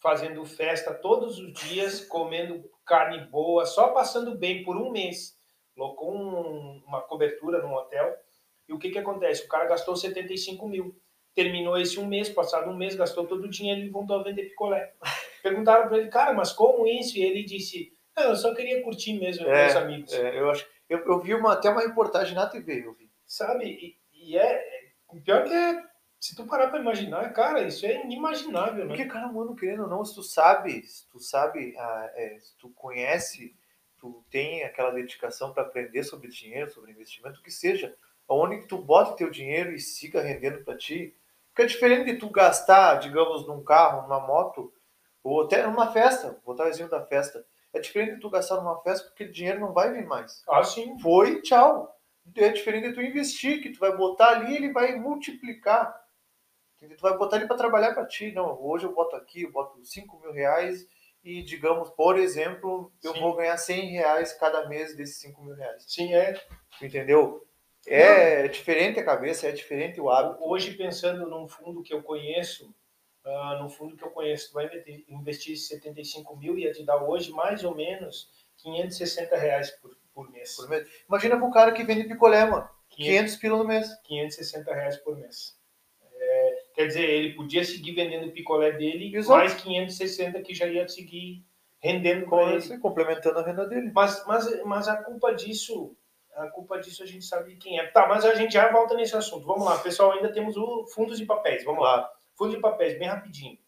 fazendo 0.00 0.42
festa 0.46 0.94
todos 0.94 1.38
os 1.38 1.52
dias, 1.52 2.02
comendo 2.06 2.70
carne 2.86 3.26
boa, 3.26 3.66
só 3.66 3.88
passando 3.88 4.38
bem 4.38 4.64
por 4.64 4.78
um 4.78 4.90
mês. 4.90 5.38
Colocou 5.74 6.16
um, 6.16 6.82
uma 6.86 7.02
cobertura 7.02 7.60
num 7.60 7.74
hotel. 7.74 8.16
E 8.68 8.72
o 8.72 8.78
que, 8.78 8.90
que 8.90 8.98
acontece? 8.98 9.44
O 9.44 9.48
cara 9.48 9.66
gastou 9.66 9.96
75 9.96 10.68
mil 10.68 10.96
terminou 11.36 11.78
esse 11.78 12.00
um 12.00 12.06
mês, 12.06 12.30
passado 12.30 12.70
um 12.70 12.76
mês, 12.76 12.96
gastou 12.96 13.26
todo 13.26 13.44
o 13.44 13.50
dinheiro 13.50 13.82
e 13.82 13.90
voltou 13.90 14.18
a 14.18 14.22
vender 14.22 14.48
picolé. 14.48 14.94
Perguntaram 15.42 15.86
para 15.86 15.98
ele, 15.98 16.08
cara, 16.08 16.32
mas 16.32 16.50
como 16.50 16.86
isso? 16.86 17.18
E 17.18 17.22
ele 17.22 17.44
disse, 17.44 17.92
não, 18.16 18.30
eu 18.30 18.36
só 18.36 18.54
queria 18.54 18.82
curtir 18.82 19.20
mesmo 19.20 19.44
com 19.44 19.50
é, 19.50 19.64
meus 19.66 19.76
amigos. 19.76 20.12
É, 20.14 20.40
eu 20.40 20.50
acho, 20.50 20.66
eu, 20.88 20.98
eu 21.00 21.20
vi 21.20 21.34
uma, 21.34 21.52
até 21.52 21.68
uma 21.68 21.82
reportagem 21.82 22.34
na 22.34 22.46
TV, 22.46 22.86
eu 22.86 22.94
vi. 22.94 23.10
Sabe, 23.26 23.66
e, 23.66 23.98
e 24.14 24.38
é, 24.38 24.64
pior 25.22 25.44
que 25.44 25.52
é, 25.52 25.84
se 26.18 26.34
tu 26.34 26.46
parar 26.46 26.68
para 26.68 26.80
imaginar, 26.80 27.30
cara, 27.34 27.62
isso 27.62 27.84
é 27.84 28.02
inimaginável, 28.02 28.86
né? 28.86 28.96
Porque, 28.96 29.04
cara, 29.04 29.30
mano, 29.30 29.54
querendo 29.54 29.82
ou 29.82 29.88
não, 29.88 30.04
se 30.04 30.14
tu 30.14 30.22
sabe, 30.22 30.82
se 30.86 31.06
tu 31.10 31.20
sabe, 31.20 31.76
ah, 31.76 32.10
é, 32.14 32.38
se 32.38 32.56
tu 32.56 32.70
conhece, 32.70 33.54
tu 33.98 34.24
tem 34.30 34.64
aquela 34.64 34.90
dedicação 34.90 35.52
para 35.52 35.64
aprender 35.64 36.02
sobre 36.02 36.28
dinheiro, 36.28 36.70
sobre 36.70 36.92
investimento, 36.92 37.40
o 37.40 37.42
que 37.42 37.50
seja, 37.50 37.94
onde 38.28 38.58
que 38.58 38.66
tu 38.66 38.78
bota 38.78 39.16
teu 39.16 39.30
dinheiro 39.30 39.72
e 39.72 39.80
siga 39.80 40.20
rendendo 40.20 40.64
para 40.64 40.76
ti, 40.76 41.16
porque 41.48 41.62
é 41.62 41.66
diferente 41.66 42.12
de 42.12 42.18
tu 42.18 42.28
gastar, 42.28 42.96
digamos, 42.96 43.46
num 43.46 43.62
carro, 43.62 44.02
numa 44.02 44.20
moto, 44.20 44.72
ou 45.22 45.42
até 45.42 45.66
numa 45.66 45.90
festa, 45.92 46.32
vou 46.44 46.54
botar 46.54 46.64
o 46.64 46.68
exemplo 46.68 46.90
da 46.90 47.04
festa. 47.04 47.44
É 47.72 47.80
diferente 47.80 48.14
de 48.14 48.20
tu 48.20 48.30
gastar 48.30 48.56
numa 48.56 48.80
festa 48.82 49.08
porque 49.08 49.24
o 49.24 49.32
dinheiro 49.32 49.60
não 49.60 49.72
vai 49.72 49.92
vir 49.92 50.06
mais. 50.06 50.42
Ah, 50.48 50.62
sim. 50.62 50.98
Foi, 50.98 51.42
tchau. 51.42 51.94
É 52.36 52.48
diferente 52.48 52.88
de 52.88 52.94
tu 52.94 53.02
investir, 53.02 53.62
que 53.62 53.70
tu 53.70 53.78
vai 53.78 53.96
botar 53.96 54.28
ali 54.30 54.56
ele 54.56 54.72
vai 54.72 54.96
multiplicar. 54.96 55.94
Tu 56.78 57.00
vai 57.00 57.16
botar 57.16 57.36
ele 57.36 57.46
para 57.46 57.56
trabalhar 57.56 57.94
para 57.94 58.06
ti. 58.06 58.32
Não, 58.32 58.60
hoje 58.62 58.84
eu 58.84 58.94
boto 58.94 59.16
aqui, 59.16 59.42
eu 59.42 59.52
boto 59.52 59.82
5 59.84 60.20
mil 60.20 60.32
reais 60.32 60.86
e, 61.24 61.42
digamos, 61.42 61.90
por 61.90 62.18
exemplo, 62.18 62.92
eu 63.02 63.12
sim. 63.12 63.20
vou 63.20 63.34
ganhar 63.34 63.56
100 63.56 63.90
reais 63.90 64.32
cada 64.34 64.68
mês 64.68 64.94
desses 64.96 65.18
5 65.20 65.42
mil 65.42 65.54
reais. 65.54 65.84
Sim, 65.86 66.14
é. 66.14 66.40
Entendeu? 66.80 67.45
É, 67.86 68.44
é 68.44 68.48
diferente 68.48 68.98
a 68.98 69.04
cabeça, 69.04 69.46
é 69.46 69.52
diferente 69.52 70.00
o 70.00 70.10
hábito. 70.10 70.42
Hoje, 70.42 70.74
pensando 70.74 71.28
num 71.28 71.46
fundo 71.46 71.82
que 71.82 71.94
eu 71.94 72.02
conheço, 72.02 72.74
uh, 73.24 73.58
num 73.62 73.68
fundo 73.68 73.96
que 73.96 74.02
eu 74.02 74.10
conheço, 74.10 74.48
tu 74.48 74.54
vai 74.54 74.68
investir 75.08 75.56
75 75.56 76.36
mil 76.36 76.58
e 76.58 76.64
ia 76.64 76.72
te 76.72 76.84
dar 76.84 77.02
hoje 77.02 77.30
mais 77.30 77.62
ou 77.64 77.74
menos 77.74 78.28
560 78.58 79.36
reais 79.36 79.70
por, 79.70 79.96
por 80.12 80.30
mês. 80.30 80.56
Por 80.56 80.68
mês. 80.68 80.88
Imagina 81.08 81.36
para 81.36 81.46
um 81.46 81.52
cara 81.52 81.72
que 81.72 81.84
vende 81.84 82.04
picolé, 82.04 82.44
mano. 82.44 82.68
500, 82.90 83.36
500 83.36 83.36
pila 83.36 83.58
no 83.58 83.64
mês. 83.64 83.94
560 84.04 84.74
reais 84.74 84.96
por 84.96 85.16
mês. 85.16 85.56
É, 86.12 86.62
quer 86.74 86.86
dizer, 86.86 87.08
ele 87.08 87.34
podia 87.34 87.64
seguir 87.64 87.92
vendendo 87.92 88.26
o 88.26 88.32
picolé 88.32 88.72
dele, 88.72 89.14
Exato. 89.14 89.38
mais 89.38 89.54
560 89.54 90.42
que 90.42 90.54
já 90.54 90.66
ia 90.66 90.88
seguir 90.88 91.44
rendendo 91.78 92.26
com 92.26 92.40
ele. 92.48 92.78
Complementando 92.78 93.38
a 93.38 93.46
renda 93.46 93.66
dele. 93.66 93.92
Mas, 93.94 94.24
mas, 94.26 94.64
mas 94.64 94.88
a 94.88 94.96
culpa 94.96 95.32
disso 95.32 95.96
a 96.36 96.48
culpa 96.48 96.78
disso 96.78 97.02
a 97.02 97.06
gente 97.06 97.24
sabe 97.24 97.56
quem 97.56 97.78
é. 97.78 97.86
Tá, 97.86 98.06
mas 98.06 98.24
a 98.24 98.34
gente 98.34 98.52
já 98.52 98.70
volta 98.70 98.94
nesse 98.94 99.16
assunto. 99.16 99.46
Vamos 99.46 99.64
lá, 99.64 99.78
pessoal, 99.78 100.12
ainda 100.12 100.32
temos 100.32 100.56
o 100.56 100.86
fundos 100.86 101.18
de 101.18 101.24
papéis. 101.24 101.64
Vamos 101.64 101.82
lá. 101.82 102.10
Fundo 102.36 102.54
de 102.54 102.60
papéis, 102.60 102.98
bem 102.98 103.08
rapidinho. 103.08 103.58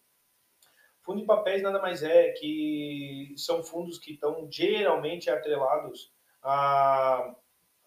Fundo 1.03 1.21
de 1.21 1.27
papéis 1.27 1.63
nada 1.63 1.81
mais 1.81 2.03
é 2.03 2.33
que 2.33 3.33
são 3.37 3.63
fundos 3.63 3.99
que 3.99 4.13
estão 4.13 4.47
geralmente 4.51 5.31
atrelados 5.31 6.13
a, 6.43 7.35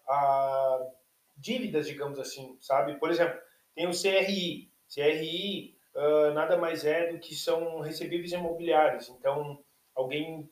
a 0.08 0.78
dívidas, 1.36 1.86
digamos 1.86 2.18
assim, 2.18 2.56
sabe? 2.60 2.98
Por 2.98 3.10
exemplo, 3.10 3.40
tem 3.74 3.86
o 3.86 3.92
CRI. 3.92 4.72
CRI 4.92 5.78
uh, 5.94 6.34
nada 6.34 6.56
mais 6.56 6.84
é 6.84 7.12
do 7.12 7.20
que 7.20 7.36
são 7.36 7.78
recebíveis 7.80 8.32
imobiliários. 8.32 9.08
Então, 9.08 9.62
alguém 9.94 10.50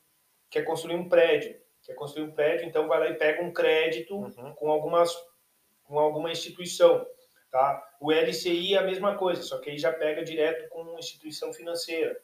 quer 0.49 0.62
construir 0.62 0.95
um 0.95 1.09
prédio 1.09 1.61
quer 1.83 1.95
construir 1.95 2.25
um 2.25 2.33
prédio, 2.33 2.66
então 2.66 2.88
vai 2.88 3.01
lá 3.01 3.09
e 3.09 3.14
pega 3.14 3.43
um 3.43 3.53
crédito 3.53 4.14
uhum. 4.14 4.55
com 4.55 4.71
algumas 4.71 5.14
com 5.85 5.99
alguma 5.99 6.31
instituição, 6.31 7.05
tá? 7.51 7.83
O 8.01 8.12
LCI 8.12 8.75
é 8.75 8.79
a 8.79 8.83
mesma 8.83 9.16
coisa, 9.16 9.43
só 9.43 9.59
que 9.59 9.71
aí 9.71 9.79
já 9.79 9.93
pega 9.93 10.23
direto 10.23 10.69
com 10.69 10.83
uma 10.83 11.01
instituição 11.01 11.53
financeira. 11.53 12.16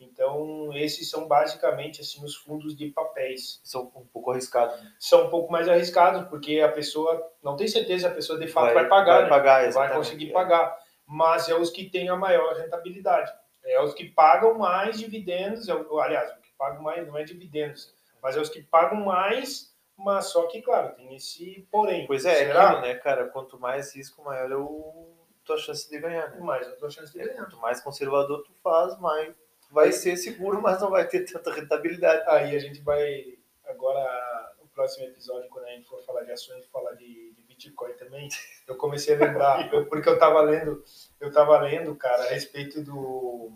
Então, 0.00 0.72
esses 0.74 1.08
são 1.08 1.28
basicamente 1.28 2.00
assim 2.00 2.24
os 2.24 2.34
fundos 2.34 2.76
de 2.76 2.88
papéis. 2.88 3.60
São 3.62 3.92
um 3.94 4.06
pouco 4.06 4.32
arriscados. 4.32 4.80
Né? 4.82 4.92
São 4.98 5.26
um 5.26 5.30
pouco 5.30 5.52
mais 5.52 5.68
arriscados, 5.68 6.28
porque 6.28 6.60
a 6.60 6.68
pessoa 6.68 7.30
não 7.42 7.56
tem 7.56 7.68
certeza 7.68 8.08
a 8.08 8.10
pessoa 8.10 8.38
de 8.38 8.48
fato 8.48 8.74
vai, 8.74 8.74
vai 8.74 8.88
pagar, 8.88 9.14
vai, 9.14 9.22
né? 9.22 9.28
pagar 9.28 9.70
vai 9.70 9.94
conseguir 9.94 10.30
é. 10.30 10.32
pagar. 10.32 10.76
Mas 11.06 11.48
é 11.48 11.54
os 11.54 11.70
que 11.70 11.88
têm 11.88 12.08
a 12.08 12.16
maior 12.16 12.54
rentabilidade. 12.56 13.32
É 13.64 13.80
os 13.80 13.94
que 13.94 14.06
pagam 14.06 14.58
mais 14.58 14.98
dividendos, 14.98 15.68
é, 15.68 15.72
aliás, 15.72 16.32
o 16.32 16.40
que 16.40 16.50
pagam 16.58 16.82
mais 16.82 17.06
não 17.06 17.16
é 17.16 17.22
dividendos, 17.22 17.94
mas 18.22 18.36
é 18.36 18.40
os 18.40 18.48
que 18.48 18.62
pagam 18.62 19.04
mais, 19.04 19.74
mas 19.96 20.26
só 20.26 20.46
que, 20.46 20.62
claro, 20.62 20.94
tem 20.94 21.14
esse 21.14 21.66
porém. 21.70 22.06
Pois 22.06 22.24
é, 22.24 22.36
Será? 22.36 22.60
é 22.60 22.66
aquilo, 22.66 22.80
né, 22.82 22.94
cara? 22.94 23.28
Quanto 23.28 23.58
mais 23.58 23.94
risco, 23.94 24.22
maior 24.22 24.50
é 24.50 24.56
o 24.56 25.12
tua 25.44 25.58
chance 25.58 25.90
de 25.90 25.98
ganhar. 25.98 26.30
Né? 26.30 26.40
Mais 26.40 26.66
a 26.68 26.76
tua 26.76 26.90
chance 26.90 27.12
de 27.12 27.18
ganhar. 27.18 27.44
Quanto 27.44 27.58
mais 27.58 27.80
conservador 27.80 28.42
tu 28.44 28.52
faz, 28.62 28.98
mais 29.00 29.34
vai 29.70 29.90
ser 29.90 30.16
seguro, 30.16 30.60
mas 30.60 30.80
não 30.80 30.90
vai 30.90 31.06
ter 31.06 31.24
tanta 31.24 31.52
rentabilidade. 31.52 32.22
Aí 32.28 32.54
a 32.54 32.58
gente 32.58 32.80
vai, 32.82 33.38
agora, 33.66 34.54
no 34.60 34.68
próximo 34.68 35.06
episódio, 35.06 35.48
quando 35.50 35.64
a 35.66 35.70
gente 35.70 35.88
for 35.88 36.02
falar 36.04 36.24
de 36.24 36.32
ações, 36.32 36.66
falar 36.66 36.92
de, 36.92 37.32
de 37.32 37.42
Bitcoin 37.42 37.92
também, 37.94 38.28
eu 38.68 38.76
comecei 38.76 39.14
a 39.14 39.18
lembrar, 39.18 39.68
eu, 39.72 39.86
porque 39.86 40.08
eu 40.08 40.18
tava 40.18 40.42
lendo, 40.42 40.84
eu 41.20 41.32
tava 41.32 41.58
lendo, 41.60 41.96
cara, 41.96 42.24
a 42.24 42.28
respeito 42.28 42.82
do, 42.82 43.52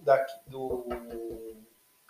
da, 0.00 0.24
do 0.46 0.86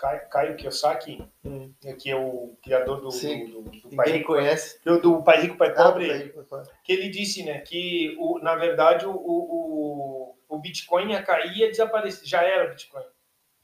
Caio 0.00 0.56
Kiyosaki, 0.56 1.22
hum. 1.44 1.72
que 1.98 2.10
é 2.10 2.16
o 2.16 2.56
criador 2.62 3.00
do, 3.00 3.08
do, 3.08 3.62
do, 3.62 3.88
do 3.88 3.96
Pai 3.96 4.10
Rico, 4.12 4.32
conhece. 4.32 4.80
Do, 4.84 5.00
do 5.00 5.22
Pai 5.22 5.42
Rico, 5.42 5.56
Pai 5.56 5.74
Pobre, 5.74 6.34
ah, 6.52 6.62
que 6.82 6.92
ele 6.92 7.10
disse, 7.10 7.44
né, 7.44 7.60
que 7.60 8.16
o, 8.18 8.38
na 8.38 8.56
verdade 8.56 9.06
o, 9.06 9.12
o, 9.12 10.36
o 10.48 10.58
Bitcoin 10.58 11.12
ia 11.12 11.22
cair 11.22 11.52
e 11.52 11.58
ia 11.60 11.70
desaparecer. 11.70 12.26
Já 12.26 12.42
era 12.42 12.70
Bitcoin. 12.70 13.04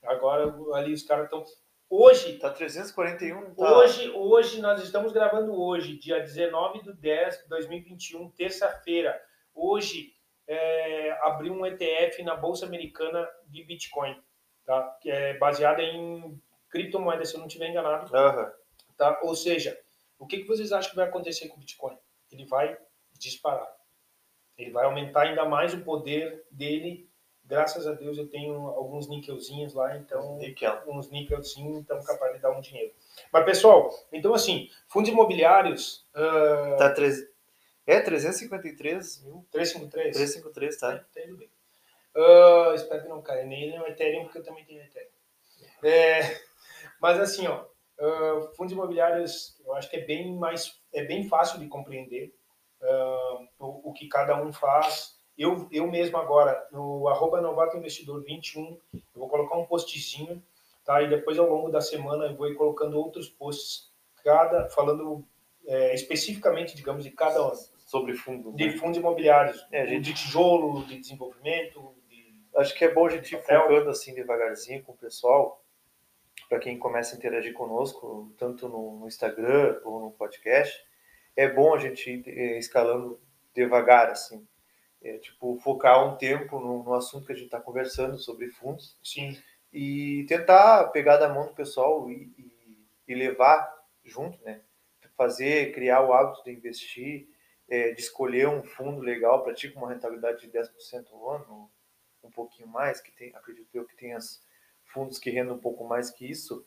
Agora 0.05 0.55
ali 0.75 0.93
os 0.93 1.03
caras 1.03 1.25
estão 1.25 1.45
Hoje. 1.89 2.39
Tá 2.39 2.51
341. 2.51 3.55
Tá. 3.55 3.79
Hoje, 3.79 4.11
hoje, 4.11 4.61
nós 4.61 4.83
estamos 4.83 5.13
gravando 5.13 5.55
hoje, 5.55 5.97
dia 5.97 6.19
19 6.19 6.83
de 6.83 6.93
10 6.93 7.43
de 7.43 7.49
2021, 7.49 8.29
terça-feira. 8.31 9.21
Hoje 9.55 10.13
é, 10.49 11.13
abriu 11.23 11.53
um 11.53 11.65
ETF 11.65 12.23
na 12.25 12.35
Bolsa 12.35 12.67
Americana 12.67 13.27
de 13.47 13.63
Bitcoin 13.65 14.21
tá? 14.67 14.99
que 15.01 15.11
é 15.11 15.39
baseada 15.39 15.83
em 15.83 16.41
criptomoedas, 16.69 17.31
se 17.31 17.37
eu 17.37 17.41
não 17.41 17.47
estiver 17.47 17.69
enganado. 17.71 18.13
Uhum. 18.15 18.51
Tá? 18.97 19.19
Ou 19.23 19.35
seja, 19.35 19.79
o 20.19 20.27
que, 20.27 20.39
que 20.39 20.49
vocês 20.49 20.73
acham 20.73 20.91
que 20.91 20.97
vai 20.97 21.07
acontecer 21.09 21.49
com 21.49 21.57
o 21.57 21.61
Bitcoin? 21.61 21.97
Ele 22.31 22.45
vai 22.45 22.77
disparar. 23.19 23.71
Ele 24.59 24.71
vai 24.71 24.85
aumentar 24.85 25.23
ainda 25.23 25.45
mais 25.45 25.73
o 25.75 25.81
poder 25.83 26.45
dele. 26.51 27.09
Graças 27.45 27.87
a 27.87 27.93
Deus 27.93 28.19
eu 28.19 28.27
tenho 28.29 28.55
alguns 28.69 29.09
níquelzinhos 29.09 29.73
lá, 29.73 29.97
então 29.97 30.39
Níquel. 30.39 30.83
uns 30.89 31.09
níquelzinhos, 31.11 31.77
então 31.79 32.03
capaz 32.03 32.33
de 32.35 32.41
dar 32.41 32.51
um 32.51 32.61
dinheiro. 32.61 32.93
Mas 33.33 33.45
pessoal, 33.45 33.89
então 34.13 34.35
assim, 34.35 34.69
fundos 34.89 35.11
imobiliários, 35.11 36.05
uh, 36.13 36.77
Tá 36.77 36.91
treze- 36.93 37.31
É 37.87 38.01
353 38.01 39.23
mil. 39.23 39.47
353. 39.53 40.17
353, 40.17 40.77
tá? 40.77 40.99
Tá 41.15 41.21
indo 41.25 41.37
bem. 41.37 41.49
Ah, 42.17 42.73
espero 42.75 43.03
que 43.03 43.09
não 43.09 43.23
caia 43.23 43.45
nem 43.45 43.77
no 43.79 43.87
Ethereum, 43.87 44.25
porque 44.25 44.39
eu 44.39 44.45
também 44.45 44.65
tenho 44.65 44.83
Ethereum. 44.83 45.11
É, 45.83 46.21
mas 47.01 47.21
assim, 47.21 47.47
ó, 47.47 47.65
ah, 48.01 48.51
fundos 48.57 48.73
imobiliários, 48.73 49.59
eu 49.65 49.75
acho 49.75 49.91
que 49.91 49.97
é 49.97 50.05
bem 50.05 50.35
mais, 50.35 50.81
é 50.93 51.05
bem 51.05 51.29
fácil 51.29 51.59
de 51.59 51.67
compreender 51.69 52.35
ah, 52.83 53.39
o, 53.59 53.91
o 53.91 53.93
que 53.93 54.09
cada 54.09 54.41
um 54.43 54.53
faz. 54.53 55.15
Eu, 55.37 55.69
eu 55.71 55.87
mesmo 55.87 56.17
agora, 56.17 56.67
no 56.73 57.07
arroba 57.09 57.43
novato 57.43 57.77
investidor 57.77 58.23
21, 58.25 58.81
eu 58.95 59.01
vou 59.15 59.29
colocar 59.29 59.57
um 59.59 59.67
postzinho, 59.67 60.43
tá? 60.83 61.03
E 61.03 61.09
depois 61.11 61.39
ao 61.39 61.47
longo 61.47 61.69
da 61.69 61.83
semana 61.83 62.25
eu 62.27 62.37
vou 62.37 62.49
ir 62.49 62.55
colocando 62.55 62.99
outros 62.99 63.29
posts, 63.29 63.93
cada, 64.25 64.69
falando 64.71 65.23
é, 65.67 65.95
especificamente, 65.95 66.75
digamos, 66.75 67.05
de 67.05 67.11
cada 67.11 67.47
um 67.47 67.53
Sobre 67.85 68.15
fundo. 68.15 68.51
né? 68.51 68.57
de 68.57 68.79
fundos 68.79 68.97
imobiliários, 68.97 69.63
É, 69.71 69.87
gente- 69.87 70.05
de 70.05 70.15
tijolo, 70.15 70.85
de 70.87 70.99
desenvolvimento, 70.99 71.95
de... 72.06 72.06
Acho 72.57 72.75
que 72.75 72.85
é 72.85 72.93
bom 72.93 73.07
a 73.07 73.11
gente 73.11 73.35
ir 73.35 73.43
focando 73.43 73.91
assim 73.91 74.15
devagarzinho 74.15 74.83
com 74.83 74.93
o 74.93 74.97
pessoal, 74.97 75.63
para 76.49 76.59
quem 76.59 76.79
começa 76.79 77.15
a 77.15 77.19
interagir 77.19 77.53
conosco, 77.53 78.33
tanto 78.39 78.69
no, 78.69 79.01
no 79.01 79.07
Instagram 79.09 79.81
ou 79.85 80.01
no 80.01 80.11
podcast. 80.13 80.85
É 81.37 81.49
bom 81.49 81.75
a 81.75 81.79
gente 81.79 82.11
ir 82.11 82.25
eh, 82.29 82.59
escalando 82.59 83.21
devagar, 83.55 84.11
assim. 84.11 84.47
É, 85.03 85.19
tipo, 85.19 85.59
focar 85.59 86.07
um 86.09 86.17
tempo 86.17 86.59
no, 86.59 86.83
no 86.83 86.95
assunto 86.95 87.27
que 87.27 87.33
a 87.33 87.37
gente 87.37 87.47
está 87.47 87.61
conversando 87.61 88.19
sobre 88.19 88.49
fundos 88.49 88.99
sim, 89.05 89.39
e 89.73 90.25
tentar 90.29 90.89
pegar 90.89 91.19
da 91.19 91.29
mão 91.29 91.47
do 91.47 91.55
pessoal 91.55 92.11
e, 92.11 92.33
e- 92.39 92.87
e 93.09 93.15
levar 93.15 93.73
junto, 94.05 94.43
né? 94.45 94.63
Fazer, 95.17 95.73
criar 95.73 96.03
o 96.03 96.13
hábito 96.13 96.43
de 96.45 96.53
investir, 96.53 97.29
é, 97.69 97.93
de 97.93 98.01
escolher 98.01 98.49
um 98.49 98.63
fundo 98.63 99.01
legal 99.01 99.43
para 99.45 99.55
ti 99.55 99.71
com 99.71 99.81
uma 99.81 99.93
rentabilidade 99.93 100.41
de 100.43 100.49
10% 100.49 101.13
ao 101.13 101.31
ano, 101.31 101.71
um 102.27 102.31
pouquinho 102.31 102.69
mais, 102.69 103.01
que 103.01 103.13
tem, 103.13 103.35
acredito 103.35 103.75
eu 103.75 103.85
que 103.85 104.13
as 104.13 104.43
fundos 104.93 105.19
que 105.19 105.31
rendem 105.31 105.53
um 105.53 105.59
pouco 105.59 105.85
mais 105.85 106.11
que 106.11 106.29
isso. 106.31 106.67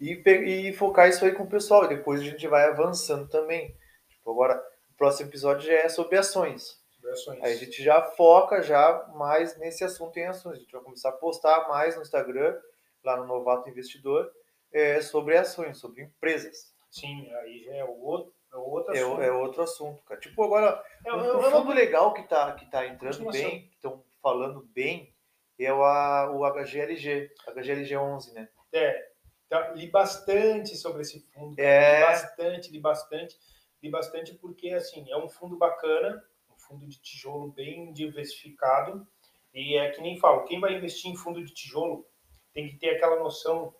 E, 0.00 0.12
e 0.12 0.72
focar 0.72 1.08
isso 1.08 1.24
aí 1.24 1.32
com 1.32 1.42
o 1.42 1.48
pessoal. 1.48 1.84
E 1.84 1.88
depois 1.88 2.20
a 2.20 2.24
gente 2.24 2.46
vai 2.48 2.64
avançando 2.64 3.28
também. 3.28 3.76
Tipo, 4.08 4.30
agora, 4.30 4.56
o 4.90 4.96
próximo 4.96 5.28
episódio 5.28 5.66
já 5.66 5.74
é 5.74 5.88
sobre 5.88 6.16
ações. 6.16 6.80
sobre 6.94 7.10
ações. 7.10 7.42
Aí 7.42 7.52
a 7.52 7.56
gente 7.56 7.82
já 7.82 8.02
foca 8.02 8.62
já 8.62 9.06
mais 9.14 9.58
nesse 9.58 9.84
assunto 9.84 10.16
em 10.16 10.26
ações. 10.26 10.56
A 10.56 10.60
gente 10.60 10.72
vai 10.72 10.82
começar 10.82 11.10
a 11.10 11.12
postar 11.12 11.68
mais 11.68 11.96
no 11.96 12.02
Instagram, 12.02 12.58
lá 13.04 13.16
no 13.18 13.26
Novato 13.26 13.68
Investidor, 13.68 14.30
é, 14.72 15.02
sobre 15.02 15.36
ações, 15.36 15.78
sobre 15.78 16.02
empresas. 16.02 16.72
Sim, 16.90 17.30
aí 17.34 17.62
já 17.64 17.74
é 17.74 17.84
o 17.84 18.00
outro, 18.00 18.32
é 18.52 18.56
outro 18.56 18.94
É, 18.94 18.98
assunto. 19.00 19.22
é 19.22 19.32
outro 19.32 19.62
assunto, 19.62 20.02
cara. 20.04 20.20
Tipo, 20.20 20.44
agora, 20.44 20.82
É, 21.04 21.12
um, 21.14 21.20
é, 21.24 21.36
um 21.36 21.46
é 21.46 21.50
fundo 21.50 21.72
legal 21.72 22.12
que 22.14 22.22
tá, 22.24 22.52
que 22.52 22.70
tá 22.70 22.86
entrando 22.86 23.30
bem, 23.30 23.68
que 23.68 23.74
estão 23.76 24.02
falando 24.22 24.62
bem, 24.74 25.14
é 25.58 25.72
o, 25.72 25.82
a- 25.84 26.30
o 26.30 26.44
HGLG, 26.44 27.30
HGLG 27.54 27.96
11, 27.96 28.32
né? 28.34 28.48
é, 28.72 29.10
tá, 29.48 29.70
li 29.72 29.88
bastante 29.90 30.76
sobre 30.76 31.02
esse 31.02 31.20
fundo. 31.32 31.58
É. 31.58 31.98
Li 32.00 32.06
bastante, 32.06 32.70
li 32.72 32.78
bastante, 32.80 33.38
li 33.82 33.90
bastante 33.90 34.34
porque, 34.34 34.70
assim, 34.70 35.10
é 35.10 35.16
um 35.16 35.28
fundo 35.28 35.56
bacana, 35.56 36.22
um 36.48 36.56
fundo 36.56 36.86
de 36.86 37.00
tijolo 37.00 37.50
bem 37.52 37.92
diversificado, 37.92 39.06
e 39.52 39.76
é 39.76 39.90
que 39.90 40.00
nem 40.00 40.18
falo, 40.18 40.44
quem 40.44 40.60
vai 40.60 40.74
investir 40.74 41.10
em 41.10 41.16
fundo 41.16 41.44
de 41.44 41.52
tijolo 41.52 42.06
tem 42.52 42.68
que 42.68 42.76
ter 42.78 42.90
aquela 42.96 43.16
noção 43.16 43.74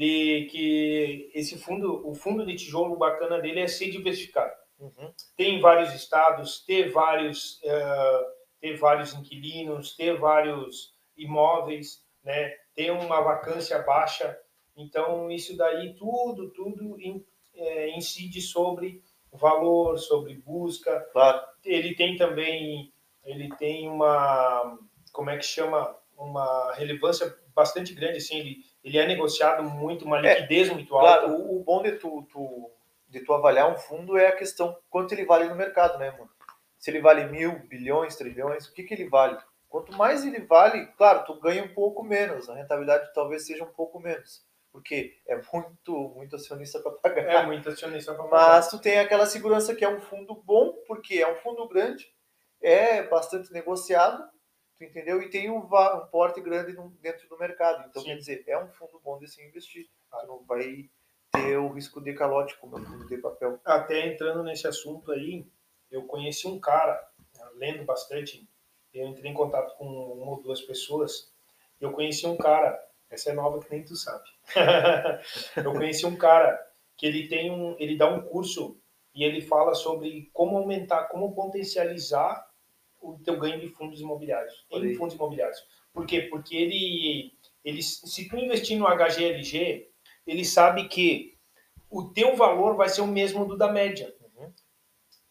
de 0.00 0.46
que 0.50 1.30
esse 1.34 1.58
fundo, 1.58 2.08
o 2.08 2.14
fundo 2.14 2.46
de 2.46 2.56
tijolo 2.56 2.96
bacana 2.96 3.38
dele 3.38 3.60
é 3.60 3.68
ser 3.68 3.90
diversificado. 3.90 4.58
Uhum. 4.78 5.12
tem 5.36 5.60
vários 5.60 5.92
estados, 5.94 6.64
ter 6.64 6.90
vários, 6.90 7.60
eh, 7.62 8.20
ter 8.62 8.76
vários 8.78 9.12
inquilinos, 9.12 9.94
ter 9.94 10.18
vários 10.18 10.94
imóveis, 11.14 12.02
né? 12.24 12.48
ter 12.74 12.90
uma 12.90 13.20
vacância 13.20 13.78
baixa. 13.82 14.38
Então, 14.74 15.30
isso 15.30 15.54
daí 15.54 15.92
tudo, 15.96 16.48
tudo 16.54 16.98
in- 16.98 17.22
eh, 17.54 17.90
incide 17.94 18.40
sobre 18.40 19.02
valor, 19.30 19.98
sobre 19.98 20.32
busca. 20.36 20.98
Claro. 21.12 21.42
Ele 21.62 21.94
tem 21.94 22.16
também, 22.16 22.90
ele 23.22 23.50
tem 23.58 23.86
uma, 23.86 24.78
como 25.12 25.28
é 25.28 25.36
que 25.36 25.44
chama, 25.44 25.94
uma 26.16 26.72
relevância 26.72 27.36
bastante 27.54 27.92
grande, 27.92 28.16
assim, 28.16 28.38
ele, 28.38 28.56
ele 28.82 28.98
é 28.98 29.06
negociado 29.06 29.62
muito, 29.62 30.04
uma 30.04 30.18
É, 30.18 30.34
liquidez 30.34 30.70
muito 30.70 30.96
alta. 30.96 31.26
Claro, 31.26 31.34
o, 31.34 31.60
o 31.60 31.64
bom 31.64 31.82
de 31.82 31.92
tu, 31.92 32.22
tu- 32.30 32.70
de 33.08 33.20
tu 33.20 33.32
avaliar 33.34 33.70
um 33.70 33.76
fundo 33.76 34.16
é 34.16 34.28
a 34.28 34.36
questão 34.36 34.76
quanto 34.88 35.12
ele 35.12 35.24
vale 35.24 35.48
no 35.48 35.54
mercado, 35.54 35.98
né, 35.98 36.10
mano? 36.12 36.30
Se 36.78 36.90
ele 36.90 37.00
vale 37.00 37.24
mil, 37.26 37.58
bilhões, 37.66 38.16
trilhões, 38.16 38.66
o 38.66 38.72
que, 38.72 38.84
que 38.84 38.94
ele 38.94 39.08
vale? 39.08 39.36
Quanto 39.68 39.92
mais 39.92 40.24
ele 40.24 40.40
vale, 40.40 40.86
claro, 40.96 41.24
tu 41.24 41.38
ganha 41.40 41.62
um 41.62 41.74
pouco 41.74 42.02
menos, 42.02 42.48
a 42.48 42.54
rentabilidade 42.54 43.12
talvez 43.14 43.46
seja 43.46 43.62
um 43.64 43.72
pouco 43.72 44.00
menos, 44.00 44.42
porque 44.72 45.16
é 45.28 45.36
muito, 45.52 45.92
muito 46.16 46.36
acionista 46.36 46.80
para 46.80 46.92
pagar. 46.92 47.24
É 47.44 47.46
muito 47.46 47.68
acionista 47.68 48.14
para 48.14 48.24
pagar. 48.24 48.48
Mas 48.48 48.68
tu 48.68 48.78
tem 48.80 48.98
aquela 48.98 49.26
segurança 49.26 49.74
que 49.74 49.84
é 49.84 49.88
um 49.88 50.00
fundo 50.00 50.34
bom, 50.44 50.72
porque 50.86 51.18
é 51.22 51.30
um 51.30 51.36
fundo 51.36 51.68
grande, 51.68 52.08
é 52.62 53.02
bastante 53.04 53.52
negociado, 53.52 54.24
entendeu? 54.80 55.20
E 55.22 55.30
tem 55.30 55.50
um, 55.50 55.58
um 55.58 56.06
porte 56.10 56.40
grande 56.40 56.72
no- 56.72 56.90
dentro 57.00 57.28
do 57.28 57.38
mercado. 57.38 57.86
Então, 57.88 58.02
Sim. 58.02 58.08
quer 58.08 58.16
dizer, 58.16 58.44
é 58.46 58.58
um 58.58 58.68
fundo 58.68 59.00
bom 59.04 59.18
de 59.18 59.28
se 59.28 59.42
investir. 59.42 59.88
Não 60.26 60.42
vai 60.44 60.88
ter 61.32 61.56
o 61.58 61.68
risco 61.68 62.00
de 62.00 62.12
calote 62.14 62.56
como 62.58 62.78
é 62.78 62.82
fundo 62.82 63.06
de 63.06 63.16
papel. 63.18 63.60
até 63.64 64.06
entrando 64.06 64.42
nesse 64.42 64.66
assunto 64.66 65.12
aí, 65.12 65.46
eu 65.90 66.04
conheci 66.04 66.46
um 66.46 66.58
cara, 66.58 67.08
né, 67.36 67.44
lendo 67.54 67.84
bastante, 67.84 68.48
eu 68.92 69.06
entrei 69.06 69.30
em 69.30 69.34
contato 69.34 69.76
com 69.76 69.86
uma 69.86 70.32
ou 70.32 70.42
duas 70.42 70.60
pessoas, 70.60 71.32
eu 71.80 71.92
conheci 71.92 72.26
um 72.26 72.36
cara, 72.36 72.78
essa 73.08 73.30
é 73.30 73.32
nova 73.32 73.60
que 73.60 73.70
nem 73.70 73.84
tu 73.84 73.94
sabe. 73.96 74.24
eu 75.56 75.72
conheci 75.72 76.04
um 76.04 76.16
cara 76.16 76.60
que 76.96 77.06
ele 77.06 77.28
tem 77.28 77.50
um, 77.50 77.76
ele 77.78 77.96
dá 77.96 78.08
um 78.08 78.20
curso 78.22 78.76
e 79.14 79.24
ele 79.24 79.40
fala 79.40 79.74
sobre 79.74 80.30
como 80.32 80.56
aumentar, 80.58 81.04
como 81.04 81.34
potencializar 81.34 82.49
o 83.00 83.18
teu 83.18 83.38
ganho 83.38 83.60
de 83.60 83.68
fundos 83.68 84.00
imobiliários, 84.00 84.66
em 84.72 84.94
fundos 84.94 85.14
imobiliários. 85.14 85.58
Por 85.92 86.06
quê? 86.06 86.22
Porque 86.22 86.56
ele, 86.56 87.32
ele 87.64 87.82
se 87.82 88.28
tu 88.28 88.36
investir 88.36 88.78
no 88.78 88.86
HGLG, 88.86 89.88
ele 90.26 90.44
sabe 90.44 90.88
que 90.88 91.36
o 91.88 92.04
teu 92.12 92.36
valor 92.36 92.76
vai 92.76 92.88
ser 92.88 93.00
o 93.00 93.06
mesmo 93.06 93.44
do 93.44 93.56
da 93.56 93.70
média. 93.70 94.14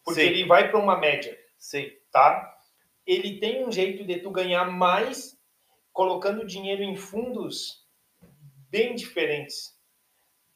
Porque 0.03 0.21
Sim. 0.21 0.27
ele 0.27 0.45
vai 0.45 0.69
para 0.69 0.79
uma 0.79 0.97
média, 0.97 1.37
Sim, 1.57 1.91
tá? 2.11 2.57
Ele 3.05 3.39
tem 3.39 3.65
um 3.65 3.71
jeito 3.71 4.03
de 4.03 4.19
tu 4.19 4.31
ganhar 4.31 4.65
mais 4.65 5.37
colocando 5.91 6.47
dinheiro 6.47 6.81
em 6.81 6.95
fundos 6.95 7.87
bem 8.69 8.95
diferentes. 8.95 9.77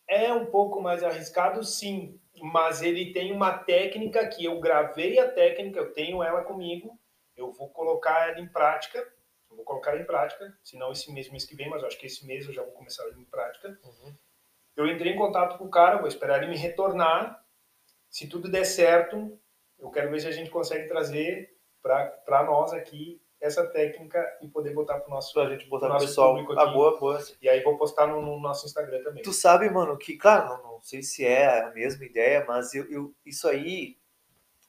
É 0.07 0.33
um 0.33 0.45
pouco 0.45 0.81
mais 0.81 1.03
arriscado, 1.03 1.63
sim, 1.63 2.19
mas 2.41 2.81
ele 2.81 3.11
tem 3.11 3.31
uma 3.31 3.57
técnica 3.57 4.27
que 4.27 4.45
eu 4.45 4.59
gravei 4.59 5.19
a 5.19 5.29
técnica, 5.29 5.79
eu 5.79 5.93
tenho 5.93 6.23
ela 6.23 6.43
comigo, 6.43 6.99
eu 7.35 7.51
vou 7.51 7.69
colocar 7.69 8.29
ela 8.29 8.39
em 8.39 8.47
prática, 8.47 8.99
eu 9.49 9.55
vou 9.55 9.65
colocar 9.65 9.91
ela 9.91 10.01
em 10.01 10.05
prática, 10.05 10.55
se 10.63 10.77
não 10.77 10.91
esse 10.91 11.11
mês, 11.11 11.29
mês 11.29 11.45
que 11.45 11.55
vem, 11.55 11.69
mas 11.69 11.83
acho 11.83 11.97
que 11.97 12.05
esse 12.07 12.25
mês 12.25 12.45
eu 12.47 12.53
já 12.53 12.63
vou 12.63 12.71
começar 12.73 13.03
ela 13.03 13.13
em 13.19 13.25
prática. 13.25 13.79
Uhum. 13.83 14.15
Eu 14.75 14.87
entrei 14.87 15.13
em 15.13 15.17
contato 15.17 15.57
com 15.57 15.65
o 15.65 15.69
cara, 15.69 15.97
vou 15.99 16.07
esperar 16.07 16.41
ele 16.41 16.51
me 16.51 16.57
retornar. 16.57 17.43
Se 18.09 18.27
tudo 18.27 18.49
der 18.49 18.65
certo, 18.65 19.39
eu 19.79 19.89
quero 19.91 20.09
ver 20.09 20.19
se 20.19 20.27
a 20.27 20.31
gente 20.31 20.49
consegue 20.49 20.87
trazer 20.87 21.55
para 21.81 22.43
nós 22.45 22.73
aqui 22.73 23.21
essa 23.41 23.67
técnica 23.67 24.25
e 24.41 24.47
poder 24.47 24.73
botar 24.73 24.99
para 24.99 25.07
o 25.07 25.09
nosso. 25.11 25.33
pra 25.33 25.49
gente 25.49 25.67
botar 25.67 25.87
no 25.87 25.93
Nosso 25.95 26.07
pessoal. 26.07 26.29
público 26.31 26.53
A 26.53 26.63
aqui. 26.63 26.73
boa, 26.73 26.97
boa. 26.97 27.19
E 27.41 27.49
aí 27.49 27.61
vou 27.61 27.77
postar 27.77 28.07
no, 28.07 28.21
no 28.21 28.39
nosso 28.39 28.65
Instagram 28.65 29.03
também. 29.03 29.21
Tu 29.21 29.33
sabe, 29.33 29.69
mano, 29.69 29.97
que, 29.97 30.15
claro, 30.17 30.47
não, 30.63 30.73
não 30.73 30.81
sei 30.81 31.03
se 31.03 31.25
é 31.25 31.59
a 31.61 31.69
mesma 31.71 32.05
ideia, 32.05 32.45
mas 32.47 32.73
eu, 32.73 32.89
eu- 32.89 33.13
isso 33.25 33.47
aí, 33.49 33.97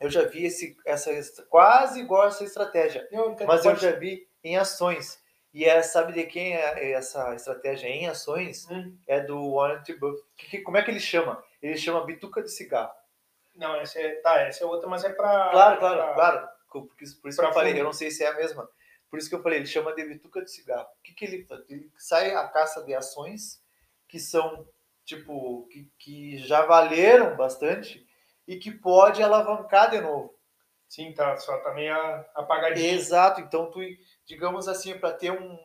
eu 0.01 0.11
já 0.11 0.23
vi 0.25 0.45
esse, 0.47 0.77
essa, 0.85 1.11
quase 1.45 2.01
igual 2.01 2.27
essa 2.27 2.45
estratégia. 2.45 3.09
Não, 3.13 3.37
Mas 3.47 3.65
eu 3.65 3.77
já 3.77 3.93
vi 3.93 4.29
em 4.43 4.57
ações. 4.57 5.23
E 5.53 5.65
é, 5.65 5.81
sabe 5.83 6.13
de 6.13 6.25
quem 6.25 6.57
é 6.57 6.93
essa 6.93 7.33
estratégia 7.35 7.87
em 7.87 8.09
ações? 8.09 8.69
Hum, 8.69 8.97
É 9.07 9.21
do 9.21 9.55
Warren 9.55 9.81
Buffett. 10.01 10.25
Que- 10.37 10.47
que- 10.49 10.63
como 10.63 10.77
é 10.77 10.83
que 10.83 10.91
ele 10.91 10.99
chama? 11.01 11.43
Ele 11.63 11.77
chama 11.77 12.05
bituca 12.05 12.43
de 12.43 12.51
cigarro. 12.51 12.93
Não, 13.55 13.77
essa 13.77 14.01
é, 14.01 14.17
tá, 14.17 14.41
essa 14.41 14.65
é 14.65 14.67
outra, 14.67 14.89
mas 14.89 15.05
é 15.05 15.13
para. 15.13 15.51
Claro, 15.53 15.79
claro, 15.79 16.15
claro. 16.15 16.49
Por 16.73 16.89
isso, 17.01 17.21
por 17.21 17.29
isso 17.29 17.37
que 17.39 17.43
pra 17.43 17.51
eu 17.51 17.55
falei, 17.55 17.79
eu 17.79 17.85
não 17.85 17.93
sei 17.93 18.11
se 18.11 18.25
é 18.25 18.27
a 18.27 18.35
mesma. 18.35 18.69
Por 19.09 19.17
isso 19.17 19.29
que 19.29 19.35
eu 19.37 19.43
falei, 19.45 19.61
ele 19.61 19.67
chama 19.67 19.95
de 19.95 20.05
bituca 20.05 20.43
de 20.43 20.51
cigarro. 20.51 20.89
O 20.99 21.03
que, 21.05 21.15
que 21.15 21.25
ele 21.25 21.45
faz? 21.45 21.63
Ele 21.71 21.89
sai 21.97 22.35
a 22.35 22.49
caça 22.49 22.83
de 22.83 22.93
ações 22.93 23.63
que 24.09 24.19
são, 24.19 24.67
tipo, 25.05 25.69
que, 25.69 25.89
que 26.01 26.39
já 26.39 26.67
valeram 26.67 27.37
bastante 27.37 28.04
e 28.47 28.57
que 28.57 28.71
pode 28.71 29.23
alavancar 29.23 29.91
de 29.91 30.01
novo. 30.01 30.35
Sim, 30.89 31.13
tá, 31.13 31.37
só 31.39 31.57
tá 31.59 31.73
meio 31.73 31.95
apagadinho. 32.35 32.95
Exato, 32.95 33.41
então 33.41 33.71
tu, 33.71 33.81
digamos 34.25 34.69
assim, 34.69 34.97
para 34.99 35.13
ter 35.13 35.33
um, 35.33 35.59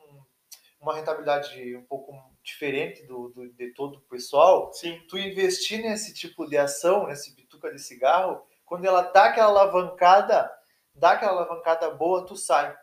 uma 0.79 0.95
rentabilidade 0.95 1.75
um 1.75 1.83
pouco 1.83 2.13
diferente 2.41 3.05
do, 3.05 3.29
do, 3.29 3.49
de 3.53 3.73
todo 3.73 3.97
o 3.97 4.01
pessoal, 4.01 4.71
Sim. 4.73 4.99
tu 5.07 5.17
investir 5.17 5.81
nesse 5.81 6.13
tipo 6.13 6.47
de 6.47 6.57
ação, 6.57 7.05
nesse 7.05 7.35
bituca 7.35 7.71
de 7.71 7.79
cigarro, 7.79 8.41
quando 8.65 8.85
ela 8.85 9.01
dá 9.01 9.25
aquela 9.25 9.47
alavancada, 9.47 10.51
dá 10.93 11.11
aquela 11.11 11.31
alavancada 11.31 11.89
boa, 11.91 12.25
tu 12.25 12.35
sai. 12.35 12.75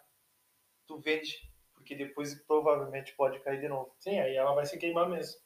Tu 0.86 0.98
vende, 1.00 1.36
porque 1.74 1.94
depois 1.94 2.34
provavelmente 2.44 3.14
pode 3.16 3.40
cair 3.40 3.60
de 3.60 3.68
novo. 3.68 3.94
Sim, 3.98 4.20
aí 4.20 4.36
ela 4.36 4.54
vai 4.54 4.66
se 4.66 4.78
queimar 4.78 5.08
mesmo. 5.08 5.40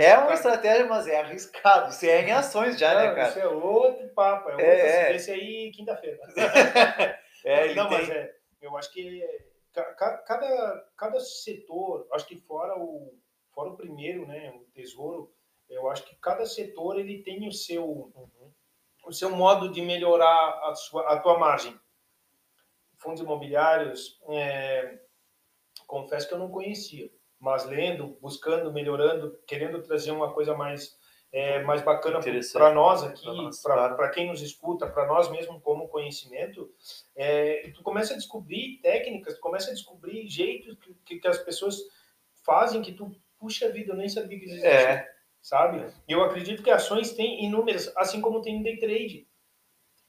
É 0.00 0.18
uma 0.18 0.34
estratégia, 0.34 0.86
mas 0.86 1.06
é 1.06 1.20
arriscado. 1.20 1.90
Isso 1.90 2.04
é 2.06 2.22
em 2.22 2.32
ações 2.32 2.78
já, 2.78 2.94
Não, 2.94 3.00
né, 3.00 3.14
cara? 3.14 3.28
Isso 3.28 3.38
é 3.38 3.46
outro 3.48 4.08
papo. 4.08 4.48
É, 4.50 4.52
É, 4.52 4.56
outro, 4.56 4.66
é. 4.86 5.16
Esse 5.16 5.30
aí, 5.30 5.70
quinta-feira. 5.72 6.18
É, 7.44 7.64
ele 7.64 7.74
não, 7.74 7.88
tem- 7.88 7.98
mas 7.98 8.08
é, 8.08 8.32
eu 8.60 8.76
acho 8.76 8.92
que 8.92 9.20
ca- 9.72 9.94
ca- 9.94 10.18
cada, 10.18 10.86
cada 10.96 11.18
setor, 11.18 12.06
acho 12.12 12.24
que 12.24 12.36
fora 12.36 12.78
o, 12.78 13.18
fora 13.52 13.70
o 13.70 13.76
primeiro, 13.76 14.24
né, 14.28 14.52
o 14.54 14.60
tesouro, 14.72 15.34
eu 15.68 15.90
acho 15.90 16.04
que 16.04 16.14
cada 16.20 16.46
setor 16.46 17.00
ele 17.00 17.20
tem 17.24 17.48
o 17.48 17.52
seu, 17.52 17.84
Uhum. 17.84 18.52
o 19.06 19.12
seu 19.12 19.28
modo 19.30 19.72
de 19.72 19.82
melhorar 19.82 20.60
a, 20.68 20.74
sua, 20.76 21.12
a 21.12 21.18
tua 21.18 21.36
margem. 21.36 21.76
Fundos 22.98 23.20
imobiliários, 23.20 24.20
é, 24.28 25.00
confesso 25.88 26.28
que 26.28 26.34
eu 26.34 26.38
não 26.38 26.48
conhecia, 26.48 27.10
mas 27.42 27.64
lendo, 27.64 28.16
buscando, 28.22 28.72
melhorando, 28.72 29.36
querendo 29.48 29.82
trazer 29.82 30.12
uma 30.12 30.32
coisa 30.32 30.54
mais 30.54 30.96
é, 31.32 31.60
mais 31.62 31.82
bacana 31.82 32.20
para 32.52 32.72
nós 32.72 33.02
aqui, 33.02 33.26
para 33.64 34.10
quem 34.10 34.28
nos 34.28 34.42
escuta, 34.42 34.86
para 34.86 35.06
nós 35.06 35.28
mesmo 35.28 35.60
como 35.60 35.88
conhecimento, 35.88 36.70
é, 37.16 37.68
tu 37.74 37.82
começa 37.82 38.12
a 38.12 38.16
descobrir 38.16 38.78
técnicas, 38.80 39.34
tu 39.34 39.40
começa 39.40 39.70
a 39.70 39.74
descobrir 39.74 40.28
jeitos 40.28 40.78
que, 40.78 40.94
que, 41.04 41.18
que 41.18 41.26
as 41.26 41.38
pessoas 41.38 41.78
fazem 42.44 42.80
que 42.80 42.92
tu, 42.92 43.10
puxa 43.38 43.72
vida, 43.72 43.92
eu 43.92 43.96
nem 43.96 44.08
sabia 44.08 44.38
que 44.38 44.44
existia 44.44 44.68
É, 44.68 45.08
sabe? 45.40 45.92
E 46.06 46.12
eu 46.12 46.22
acredito 46.22 46.62
que 46.62 46.70
ações 46.70 47.12
têm 47.12 47.44
inúmeras, 47.44 47.90
assim 47.96 48.20
como 48.20 48.42
tem 48.42 48.58
no 48.58 48.62
day 48.62 48.78
trade. 48.78 49.26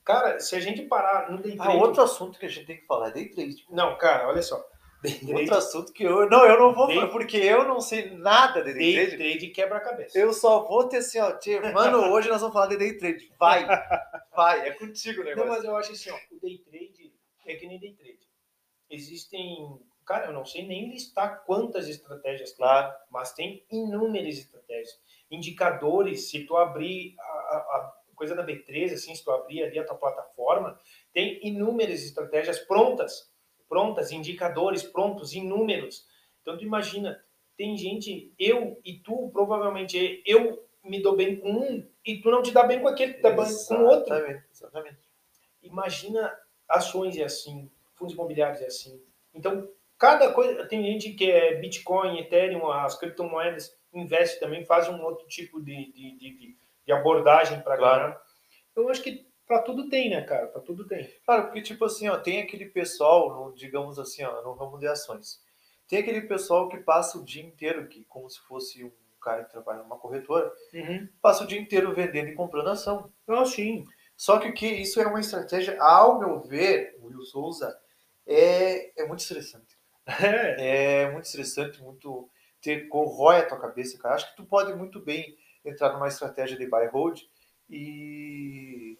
Cara, 0.05 0.39
se 0.39 0.55
a 0.55 0.59
gente 0.59 0.83
parar 0.83 1.31
no 1.31 1.41
day 1.41 1.55
ah, 1.57 1.63
trade... 1.63 1.79
outro 1.79 2.03
assunto 2.03 2.37
que 2.37 2.45
a 2.45 2.49
gente 2.49 2.67
tem 2.67 2.77
que 2.77 2.85
falar 2.85 3.07
é 3.07 3.11
day 3.11 3.29
trade. 3.29 3.65
Não, 3.69 3.97
cara, 3.97 4.27
olha 4.27 4.41
só. 4.41 4.63
Day 5.03 5.19
trade, 5.19 5.33
Outro 5.33 5.55
assunto 5.57 5.91
que 5.93 6.03
eu. 6.03 6.29
Não, 6.29 6.45
eu 6.45 6.57
não 6.59 6.73
vou 6.73 6.87
Day- 6.87 7.07
porque 7.09 7.37
eu 7.37 7.67
não 7.67 7.81
sei 7.81 8.11
nada 8.11 8.63
de 8.63 8.73
day 8.73 8.95
day 8.95 9.07
trade. 9.07 9.17
trade 9.17 9.47
quebra 9.49 9.77
a 9.77 9.81
cabeça. 9.81 10.17
Eu 10.17 10.31
só 10.33 10.63
vou 10.65 10.87
ter 10.87 10.97
assim, 10.97 11.19
ó, 11.19 11.31
tio, 11.33 11.61
mano, 11.73 12.11
hoje 12.11 12.29
nós 12.29 12.39
vamos 12.41 12.53
falar 12.53 12.67
de 12.67 12.77
day 12.77 12.97
trade. 12.97 13.31
Vai, 13.37 13.65
vai, 14.35 14.67
é 14.67 14.71
contigo 14.71 15.21
o 15.21 15.23
Não, 15.23 15.29
negócio. 15.31 15.49
mas 15.51 15.63
eu 15.65 15.75
acho 15.75 15.91
assim, 15.91 16.09
ó, 16.09 16.15
o 16.31 16.39
day 16.41 16.57
trade 16.59 17.13
é 17.45 17.55
que 17.55 17.67
nem 17.67 17.79
day 17.79 17.93
trade. 17.93 18.19
Existem... 18.89 19.79
Cara, 20.05 20.27
eu 20.27 20.33
não 20.33 20.45
sei 20.45 20.65
nem 20.67 20.89
listar 20.89 21.43
quantas 21.45 21.87
estratégias. 21.87 22.51
Claro, 22.53 22.93
mas 23.09 23.33
tem 23.33 23.65
inúmeras 23.71 24.37
estratégias. 24.37 24.99
Indicadores, 25.31 26.29
se 26.29 26.45
tu 26.45 26.57
abrir 26.57 27.15
a, 27.19 27.23
a- 27.23 27.57
a 28.11 28.15
coisa 28.15 28.35
da 28.35 28.45
B3, 28.45 28.93
assim, 28.93 29.15
se 29.15 29.23
tu 29.23 29.31
abrir 29.31 29.63
ali 29.63 29.79
a 29.79 29.85
tua 29.85 29.95
plataforma, 29.97 30.77
tem 31.13 31.39
inúmeras 31.47 32.03
estratégias 32.03 32.59
prontas, 32.59 33.32
prontas, 33.73 34.11
indicadores 34.11 34.83
prontos, 34.83 35.33
inúmeros. 35.33 36.05
Então 36.41 36.55
tu 36.55 36.63
imagina, 36.63 37.19
tem 37.57 37.75
gente, 37.75 38.31
eu 38.37 38.79
e 38.85 38.99
tu, 38.99 39.29
provavelmente, 39.33 40.21
eu 40.27 40.63
me 40.83 41.01
dou 41.01 41.15
bem 41.15 41.37
com 41.37 41.49
um 41.51 41.87
e 42.05 42.21
tu 42.21 42.29
não 42.29 42.43
te 42.43 42.51
dá 42.51 42.63
bem 42.63 42.79
com 42.79 42.87
aquele 42.87 43.13
que 43.13 43.21
tá 43.21 43.31
bem 43.31 43.45
com 43.67 43.73
o 43.75 43.85
outro. 43.87 44.13
Exatamente. 44.51 44.99
Imagina 45.63 46.31
ações 46.69 47.17
é 47.17 47.23
assim, 47.23 47.69
fundos 47.95 48.13
imobiliários 48.13 48.61
é 48.61 48.67
assim. 48.67 49.01
Então, 49.33 49.67
cada 49.97 50.31
coisa. 50.31 50.65
Tem 50.67 50.83
gente 50.83 51.13
que 51.13 51.31
é 51.31 51.55
Bitcoin, 51.55 52.19
Ethereum, 52.19 52.69
as 52.69 52.97
criptomoedas, 52.99 53.75
investe 53.93 54.39
também, 54.39 54.65
faz 54.65 54.87
um 54.89 55.01
outro 55.01 55.25
tipo 55.27 55.59
de, 55.61 55.91
de, 55.93 56.11
de, 56.17 56.37
de- 56.37 56.57
de 56.85 56.91
abordagem 56.91 57.61
para 57.61 57.77
Claro. 57.77 58.03
ganhar. 58.03 58.21
Eu 58.75 58.89
acho 58.89 59.01
que 59.01 59.25
para 59.53 59.61
tudo 59.61 59.87
tem, 59.87 60.09
né, 60.09 60.21
cara? 60.23 60.47
Para 60.47 60.61
tudo 60.61 60.87
tem. 60.87 61.07
Claro, 61.23 61.43
porque 61.43 61.61
tipo 61.61 61.85
assim, 61.85 62.09
ó, 62.09 62.17
tem 62.17 62.41
aquele 62.41 62.65
pessoal, 62.65 63.53
digamos 63.53 63.99
assim, 63.99 64.23
ó, 64.23 64.41
no 64.41 64.53
ramo 64.53 64.79
de 64.79 64.87
ações. 64.87 65.39
Tem 65.87 65.99
aquele 65.99 66.21
pessoal 66.21 66.67
que 66.67 66.77
passa 66.77 67.19
o 67.19 67.23
dia 67.23 67.43
inteiro, 67.43 67.87
que 67.87 68.03
como 68.05 68.27
se 68.27 68.39
fosse 68.41 68.83
um 68.83 68.91
cara 69.21 69.43
que 69.43 69.51
trabalha 69.51 69.83
numa 69.83 69.97
corretora, 69.97 70.51
passa 71.21 71.43
o 71.43 71.47
dia 71.47 71.59
inteiro 71.59 71.93
vendendo 71.93 72.29
e 72.29 72.33
comprando 72.33 72.69
ação. 72.69 73.13
Ah, 73.27 73.45
sim. 73.45 73.85
Só 74.17 74.39
que 74.39 74.49
o 74.49 74.53
que 74.53 74.65
isso 74.65 74.99
é 74.99 75.05
uma 75.05 75.19
estratégia, 75.19 75.79
ao 75.79 76.19
meu 76.19 76.41
ver, 76.41 76.97
Will 76.99 77.21
Souza, 77.21 77.77
é, 78.25 78.99
é 78.99 79.05
muito 79.05 79.19
estressante. 79.19 79.77
É. 80.07 81.03
É 81.03 81.11
muito 81.11 81.25
estressante, 81.25 81.81
muito 81.83 82.27
ter 82.59 82.87
corrói 82.87 83.37
a 83.37 83.45
tua 83.45 83.59
cabeça, 83.59 83.99
cara. 83.99 84.15
Acho 84.15 84.31
que 84.31 84.37
tu 84.37 84.45
pode 84.45 84.73
muito 84.73 84.99
bem 84.99 85.37
entrar 85.63 85.93
numa 85.93 86.07
estratégia 86.07 86.57
de 86.57 86.67
buy 86.67 86.87
hold 86.87 87.21
e, 87.69 88.92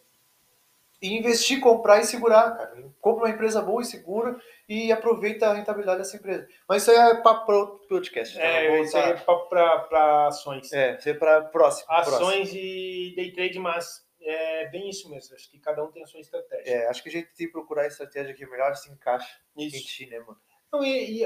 e 1.04 1.18
investir, 1.18 1.60
comprar 1.60 2.00
e 2.00 2.06
segurar, 2.06 2.56
cara. 2.58 2.92
Compra 3.02 3.26
uma 3.26 3.30
empresa 3.34 3.62
boa 3.62 3.82
e 3.82 3.86
segura 3.86 4.40
e 4.70 4.92
aproveita 4.92 5.48
a 5.48 5.54
rentabilidade 5.54 5.98
dessa 6.00 6.16
empresa. 6.16 6.48
Mas 6.68 6.82
isso 6.84 6.92
é 6.92 7.22
para 7.22 7.46
outro 7.56 7.86
podcast. 7.90 8.36
tá? 8.38 8.42
É, 8.42 8.70
Vou 8.70 8.78
isso 8.86 8.96
aí 8.98 9.12
é 9.12 9.16
voltar- 9.16 9.80
para 9.90 10.28
ações. 10.28 10.72
É, 10.72 10.96
isso 10.98 11.10
é 11.10 11.14
para 11.14 11.42
próximo. 11.42 11.86
próximo. 11.88 12.16
Ações 12.16 12.54
e 12.54 13.14
day 13.16 13.32
trade, 13.34 13.60
mas 13.60 14.02
é 14.22 14.70
bem 14.70 14.90
isso 14.90 15.10
mesmo. 15.12 15.36
Acho 15.36 15.52
que 15.52 15.60
cada 15.60 15.84
um 15.84 15.92
tem 15.92 16.02
a 16.04 16.08
sua 16.08 16.22
estratégia. 16.22 16.72
É, 16.72 16.88
acho 16.88 17.04
que 17.04 17.10
a 17.10 17.12
gente 17.12 17.28
tem 17.36 17.48
que 17.48 17.52
procurar 17.52 17.84
a 17.84 17.88
estratégia 17.88 18.34
que 18.34 18.46
melhor 18.46 18.74
se 18.76 18.90
encaixa 18.90 19.28
em 19.58 19.68
Isso. 19.68 19.86
ti, 19.86 20.08
né, 20.08 20.20
mano? 20.20 20.38
Não, 20.72 20.84
e, 20.84 21.22
e, 21.22 21.24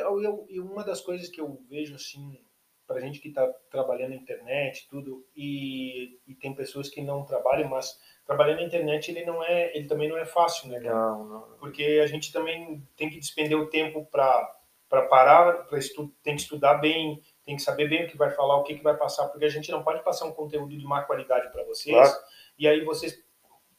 e 0.49 0.59
uma 0.59 0.83
das 0.83 0.99
coisas 1.01 1.29
que 1.29 1.39
eu 1.39 1.61
vejo 1.69 1.93
assim, 1.95 2.43
para 2.87 2.99
gente 2.99 3.19
que 3.19 3.29
está 3.29 3.47
trabalhando 3.69 4.09
na 4.09 4.15
internet, 4.15 4.87
tudo, 4.89 5.23
e, 5.35 6.19
e 6.27 6.33
tem 6.35 6.53
pessoas 6.55 6.89
que 6.89 7.01
não 7.01 7.23
trabalham, 7.23 7.69
mas 7.69 7.95
trabalhando 8.27 8.57
na 8.57 8.65
internet 8.65 9.09
ele 9.09 9.25
não 9.25 9.41
é, 9.41 9.75
ele 9.75 9.87
também 9.87 10.09
não 10.09 10.17
é 10.17 10.25
fácil, 10.25 10.69
né? 10.69 10.79
cara? 10.81 10.93
Não, 10.93 11.23
não. 11.23 11.41
Porque 11.59 12.01
a 12.03 12.07
gente 12.07 12.31
também 12.31 12.85
tem 12.95 13.09
que 13.09 13.17
despender 13.17 13.57
o 13.57 13.67
tempo 13.67 14.05
para 14.05 14.53
para 14.89 15.01
parar, 15.01 15.65
para 15.65 15.77
estu 15.77 16.09
tem 16.23 16.33
que 16.33 16.43
estudar 16.43 16.75
bem, 16.75 17.21
tem 17.45 17.57
que 17.57 17.61
saber 17.61 17.89
bem 17.89 18.05
o 18.05 18.07
que 18.07 18.15
vai 18.15 18.29
falar, 18.31 18.55
o 18.55 18.63
que, 18.63 18.75
que 18.75 18.83
vai 18.83 18.95
passar, 18.95 19.27
porque 19.27 19.43
a 19.43 19.49
gente 19.49 19.69
não 19.69 19.83
pode 19.83 20.01
passar 20.01 20.25
um 20.25 20.31
conteúdo 20.31 20.77
de 20.77 20.85
má 20.85 21.01
qualidade 21.03 21.51
para 21.51 21.65
vocês. 21.65 21.93
Claro. 21.93 22.23
E 22.57 22.65
aí 22.65 22.85
vocês, 22.85 23.21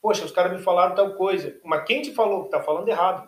poxa, 0.02 0.22
os 0.26 0.32
caras 0.32 0.52
me 0.52 0.58
falaram 0.58 0.94
tal 0.94 1.14
coisa, 1.14 1.58
mas 1.64 1.84
quem 1.84 2.02
te 2.02 2.12
falou 2.12 2.44
que 2.44 2.50
tá 2.50 2.62
falando 2.62 2.88
errado? 2.88 3.26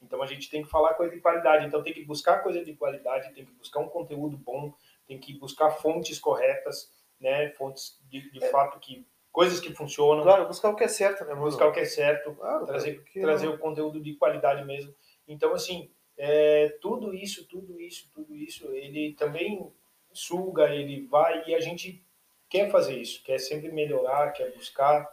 Então 0.00 0.22
a 0.22 0.26
gente 0.26 0.48
tem 0.48 0.62
que 0.62 0.70
falar 0.70 0.94
coisa 0.94 1.14
de 1.14 1.20
qualidade. 1.20 1.66
Então 1.66 1.82
tem 1.82 1.92
que 1.92 2.04
buscar 2.04 2.42
coisa 2.42 2.64
de 2.64 2.74
qualidade, 2.74 3.34
tem 3.34 3.44
que 3.44 3.52
buscar 3.52 3.80
um 3.80 3.88
conteúdo 3.88 4.36
bom, 4.36 4.72
tem 5.06 5.18
que 5.18 5.38
buscar 5.38 5.70
fontes 5.70 6.18
corretas, 6.18 6.90
né? 7.20 7.50
Fontes 7.50 8.00
de, 8.08 8.30
de 8.30 8.48
fato 8.48 8.78
que 8.78 9.06
coisas 9.38 9.60
que 9.60 9.72
funcionam, 9.72 10.24
Claro, 10.24 10.48
buscar 10.48 10.70
o 10.70 10.74
que 10.74 10.82
é 10.82 10.88
certo, 10.88 11.24
né, 11.24 11.32
buscar 11.32 11.68
o 11.68 11.72
que 11.72 11.78
é 11.78 11.84
certo, 11.84 12.34
Claro, 12.34 12.66
trazer, 12.66 12.94
porque 12.96 13.20
trazer 13.20 13.46
o 13.46 13.56
conteúdo 13.56 14.00
de 14.00 14.14
qualidade 14.16 14.64
mesmo. 14.64 14.92
Então 15.28 15.54
assim, 15.54 15.88
é, 16.16 16.76
tudo 16.80 17.14
isso, 17.14 17.46
tudo 17.46 17.80
isso, 17.80 18.10
tudo 18.12 18.34
isso, 18.34 18.72
ele 18.72 19.14
também 19.14 19.72
suga, 20.12 20.74
ele 20.74 21.06
vai 21.06 21.44
e 21.46 21.54
a 21.54 21.60
gente 21.60 22.04
quer 22.48 22.68
fazer 22.68 22.96
isso, 22.96 23.22
quer 23.22 23.38
sempre 23.38 23.70
melhorar, 23.70 24.32
quer 24.32 24.52
buscar. 24.56 25.08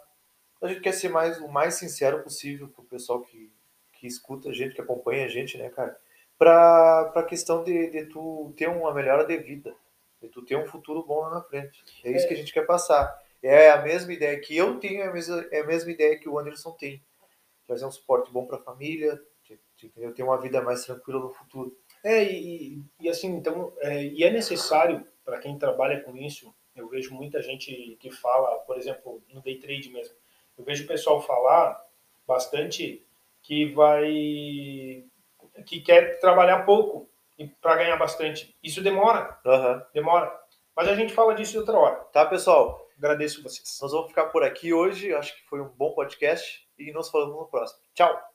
A 0.59 0.67
gente 0.69 0.81
quer 0.81 0.93
ser 0.93 1.09
mais, 1.09 1.39
o 1.39 1.47
mais 1.47 1.75
sincero 1.75 2.23
possível 2.23 2.67
pro 2.67 2.83
pessoal 2.83 3.21
que, 3.21 3.51
que 3.93 4.07
escuta 4.07 4.49
a 4.49 4.53
gente, 4.53 4.73
que 4.73 4.81
acompanha 4.81 5.25
a 5.25 5.29
gente, 5.29 5.55
né, 5.55 5.69
cara? 5.69 5.95
Pra, 6.35 7.11
pra 7.13 7.21
questão 7.21 7.63
de, 7.63 7.91
de 7.91 8.05
tu 8.07 8.51
ter 8.57 8.67
uma 8.69 8.91
melhora 8.91 9.23
de 9.23 9.38
vida, 9.38 9.75
de 10.19 10.29
tu 10.29 10.41
ter 10.41 10.55
um 10.55 10.65
futuro 10.65 11.03
bom 11.03 11.19
lá 11.19 11.29
na 11.29 11.41
frente. 11.43 11.83
É 12.03 12.09
isso 12.09 12.25
É. 12.25 12.27
que 12.27 12.33
a 12.33 12.38
gente 12.38 12.51
quer 12.51 12.65
passar. 12.65 13.23
É 13.47 13.69
a 13.71 13.81
mesma 13.81 14.13
ideia 14.13 14.39
que 14.39 14.55
eu 14.55 14.79
tenho, 14.79 15.01
é 15.01 15.08
a 15.08 15.13
mesma, 15.13 15.45
é 15.51 15.60
a 15.62 15.65
mesma 15.67 15.91
ideia 15.91 16.17
que 16.19 16.27
o 16.29 16.38
Anderson 16.39 16.71
tem. 16.71 17.01
Trazer 17.67 17.86
um 17.86 17.91
suporte 17.91 18.31
bom 18.31 18.45
pra 18.45 18.60
família, 18.60 19.19
de- 19.43 19.60
de- 19.77 19.88
entendeu? 19.88 20.13
ter 20.13 20.23
uma 20.23 20.39
vida 20.39 20.62
mais 20.62 20.86
tranquila 20.86 21.19
no 21.19 21.34
futuro. 21.34 21.75
É, 22.03 22.23
e, 22.23 22.81
e- 22.99 23.10
assim, 23.10 23.29
então, 23.29 23.73
é, 23.79 24.03
e 24.03 24.23
é 24.23 24.29
necessário 24.31 25.05
para 25.23 25.39
quem 25.39 25.58
trabalha 25.58 26.01
com 26.01 26.15
isso, 26.17 26.53
eu 26.75 26.88
vejo 26.88 27.13
muita 27.13 27.41
gente 27.41 27.97
que 27.99 28.12
fala, 28.12 28.58
por 28.60 28.77
exemplo, 28.77 29.23
no 29.34 29.41
day 29.41 29.58
trade 29.60 29.89
mesmo, 29.89 30.15
eu 30.58 30.63
vejo 30.63 30.84
o 30.84 30.88
pessoal 30.88 31.21
falar 31.21 31.84
bastante 32.27 33.03
que 33.41 33.65
vai, 33.73 35.03
que 35.65 35.81
quer 35.81 36.19
trabalhar 36.19 36.63
pouco 36.65 37.10
para 37.62 37.75
ganhar 37.77 37.97
bastante. 37.97 38.55
Isso 38.63 38.81
demora, 38.81 39.38
Aham. 39.45 39.86
demora. 39.93 40.39
Mas 40.75 40.88
a 40.88 40.95
gente 40.95 41.13
fala 41.13 41.34
disso 41.36 41.58
outra 41.60 41.77
hora. 41.77 41.95
Tá, 42.13 42.25
pessoal? 42.25 42.85
Agradeço 42.97 43.43
vocês. 43.43 43.77
Nós 43.81 43.91
vamos 43.91 44.08
ficar 44.08 44.25
por 44.25 44.43
aqui 44.43 44.73
hoje. 44.73 45.13
Acho 45.13 45.36
que 45.36 45.47
foi 45.47 45.62
um 45.62 45.69
bom 45.69 45.93
podcast 45.93 46.67
e 46.77 46.91
nos 46.91 47.10
falamos 47.10 47.36
no 47.36 47.47
próximo. 47.47 47.79
Tchau! 47.93 48.35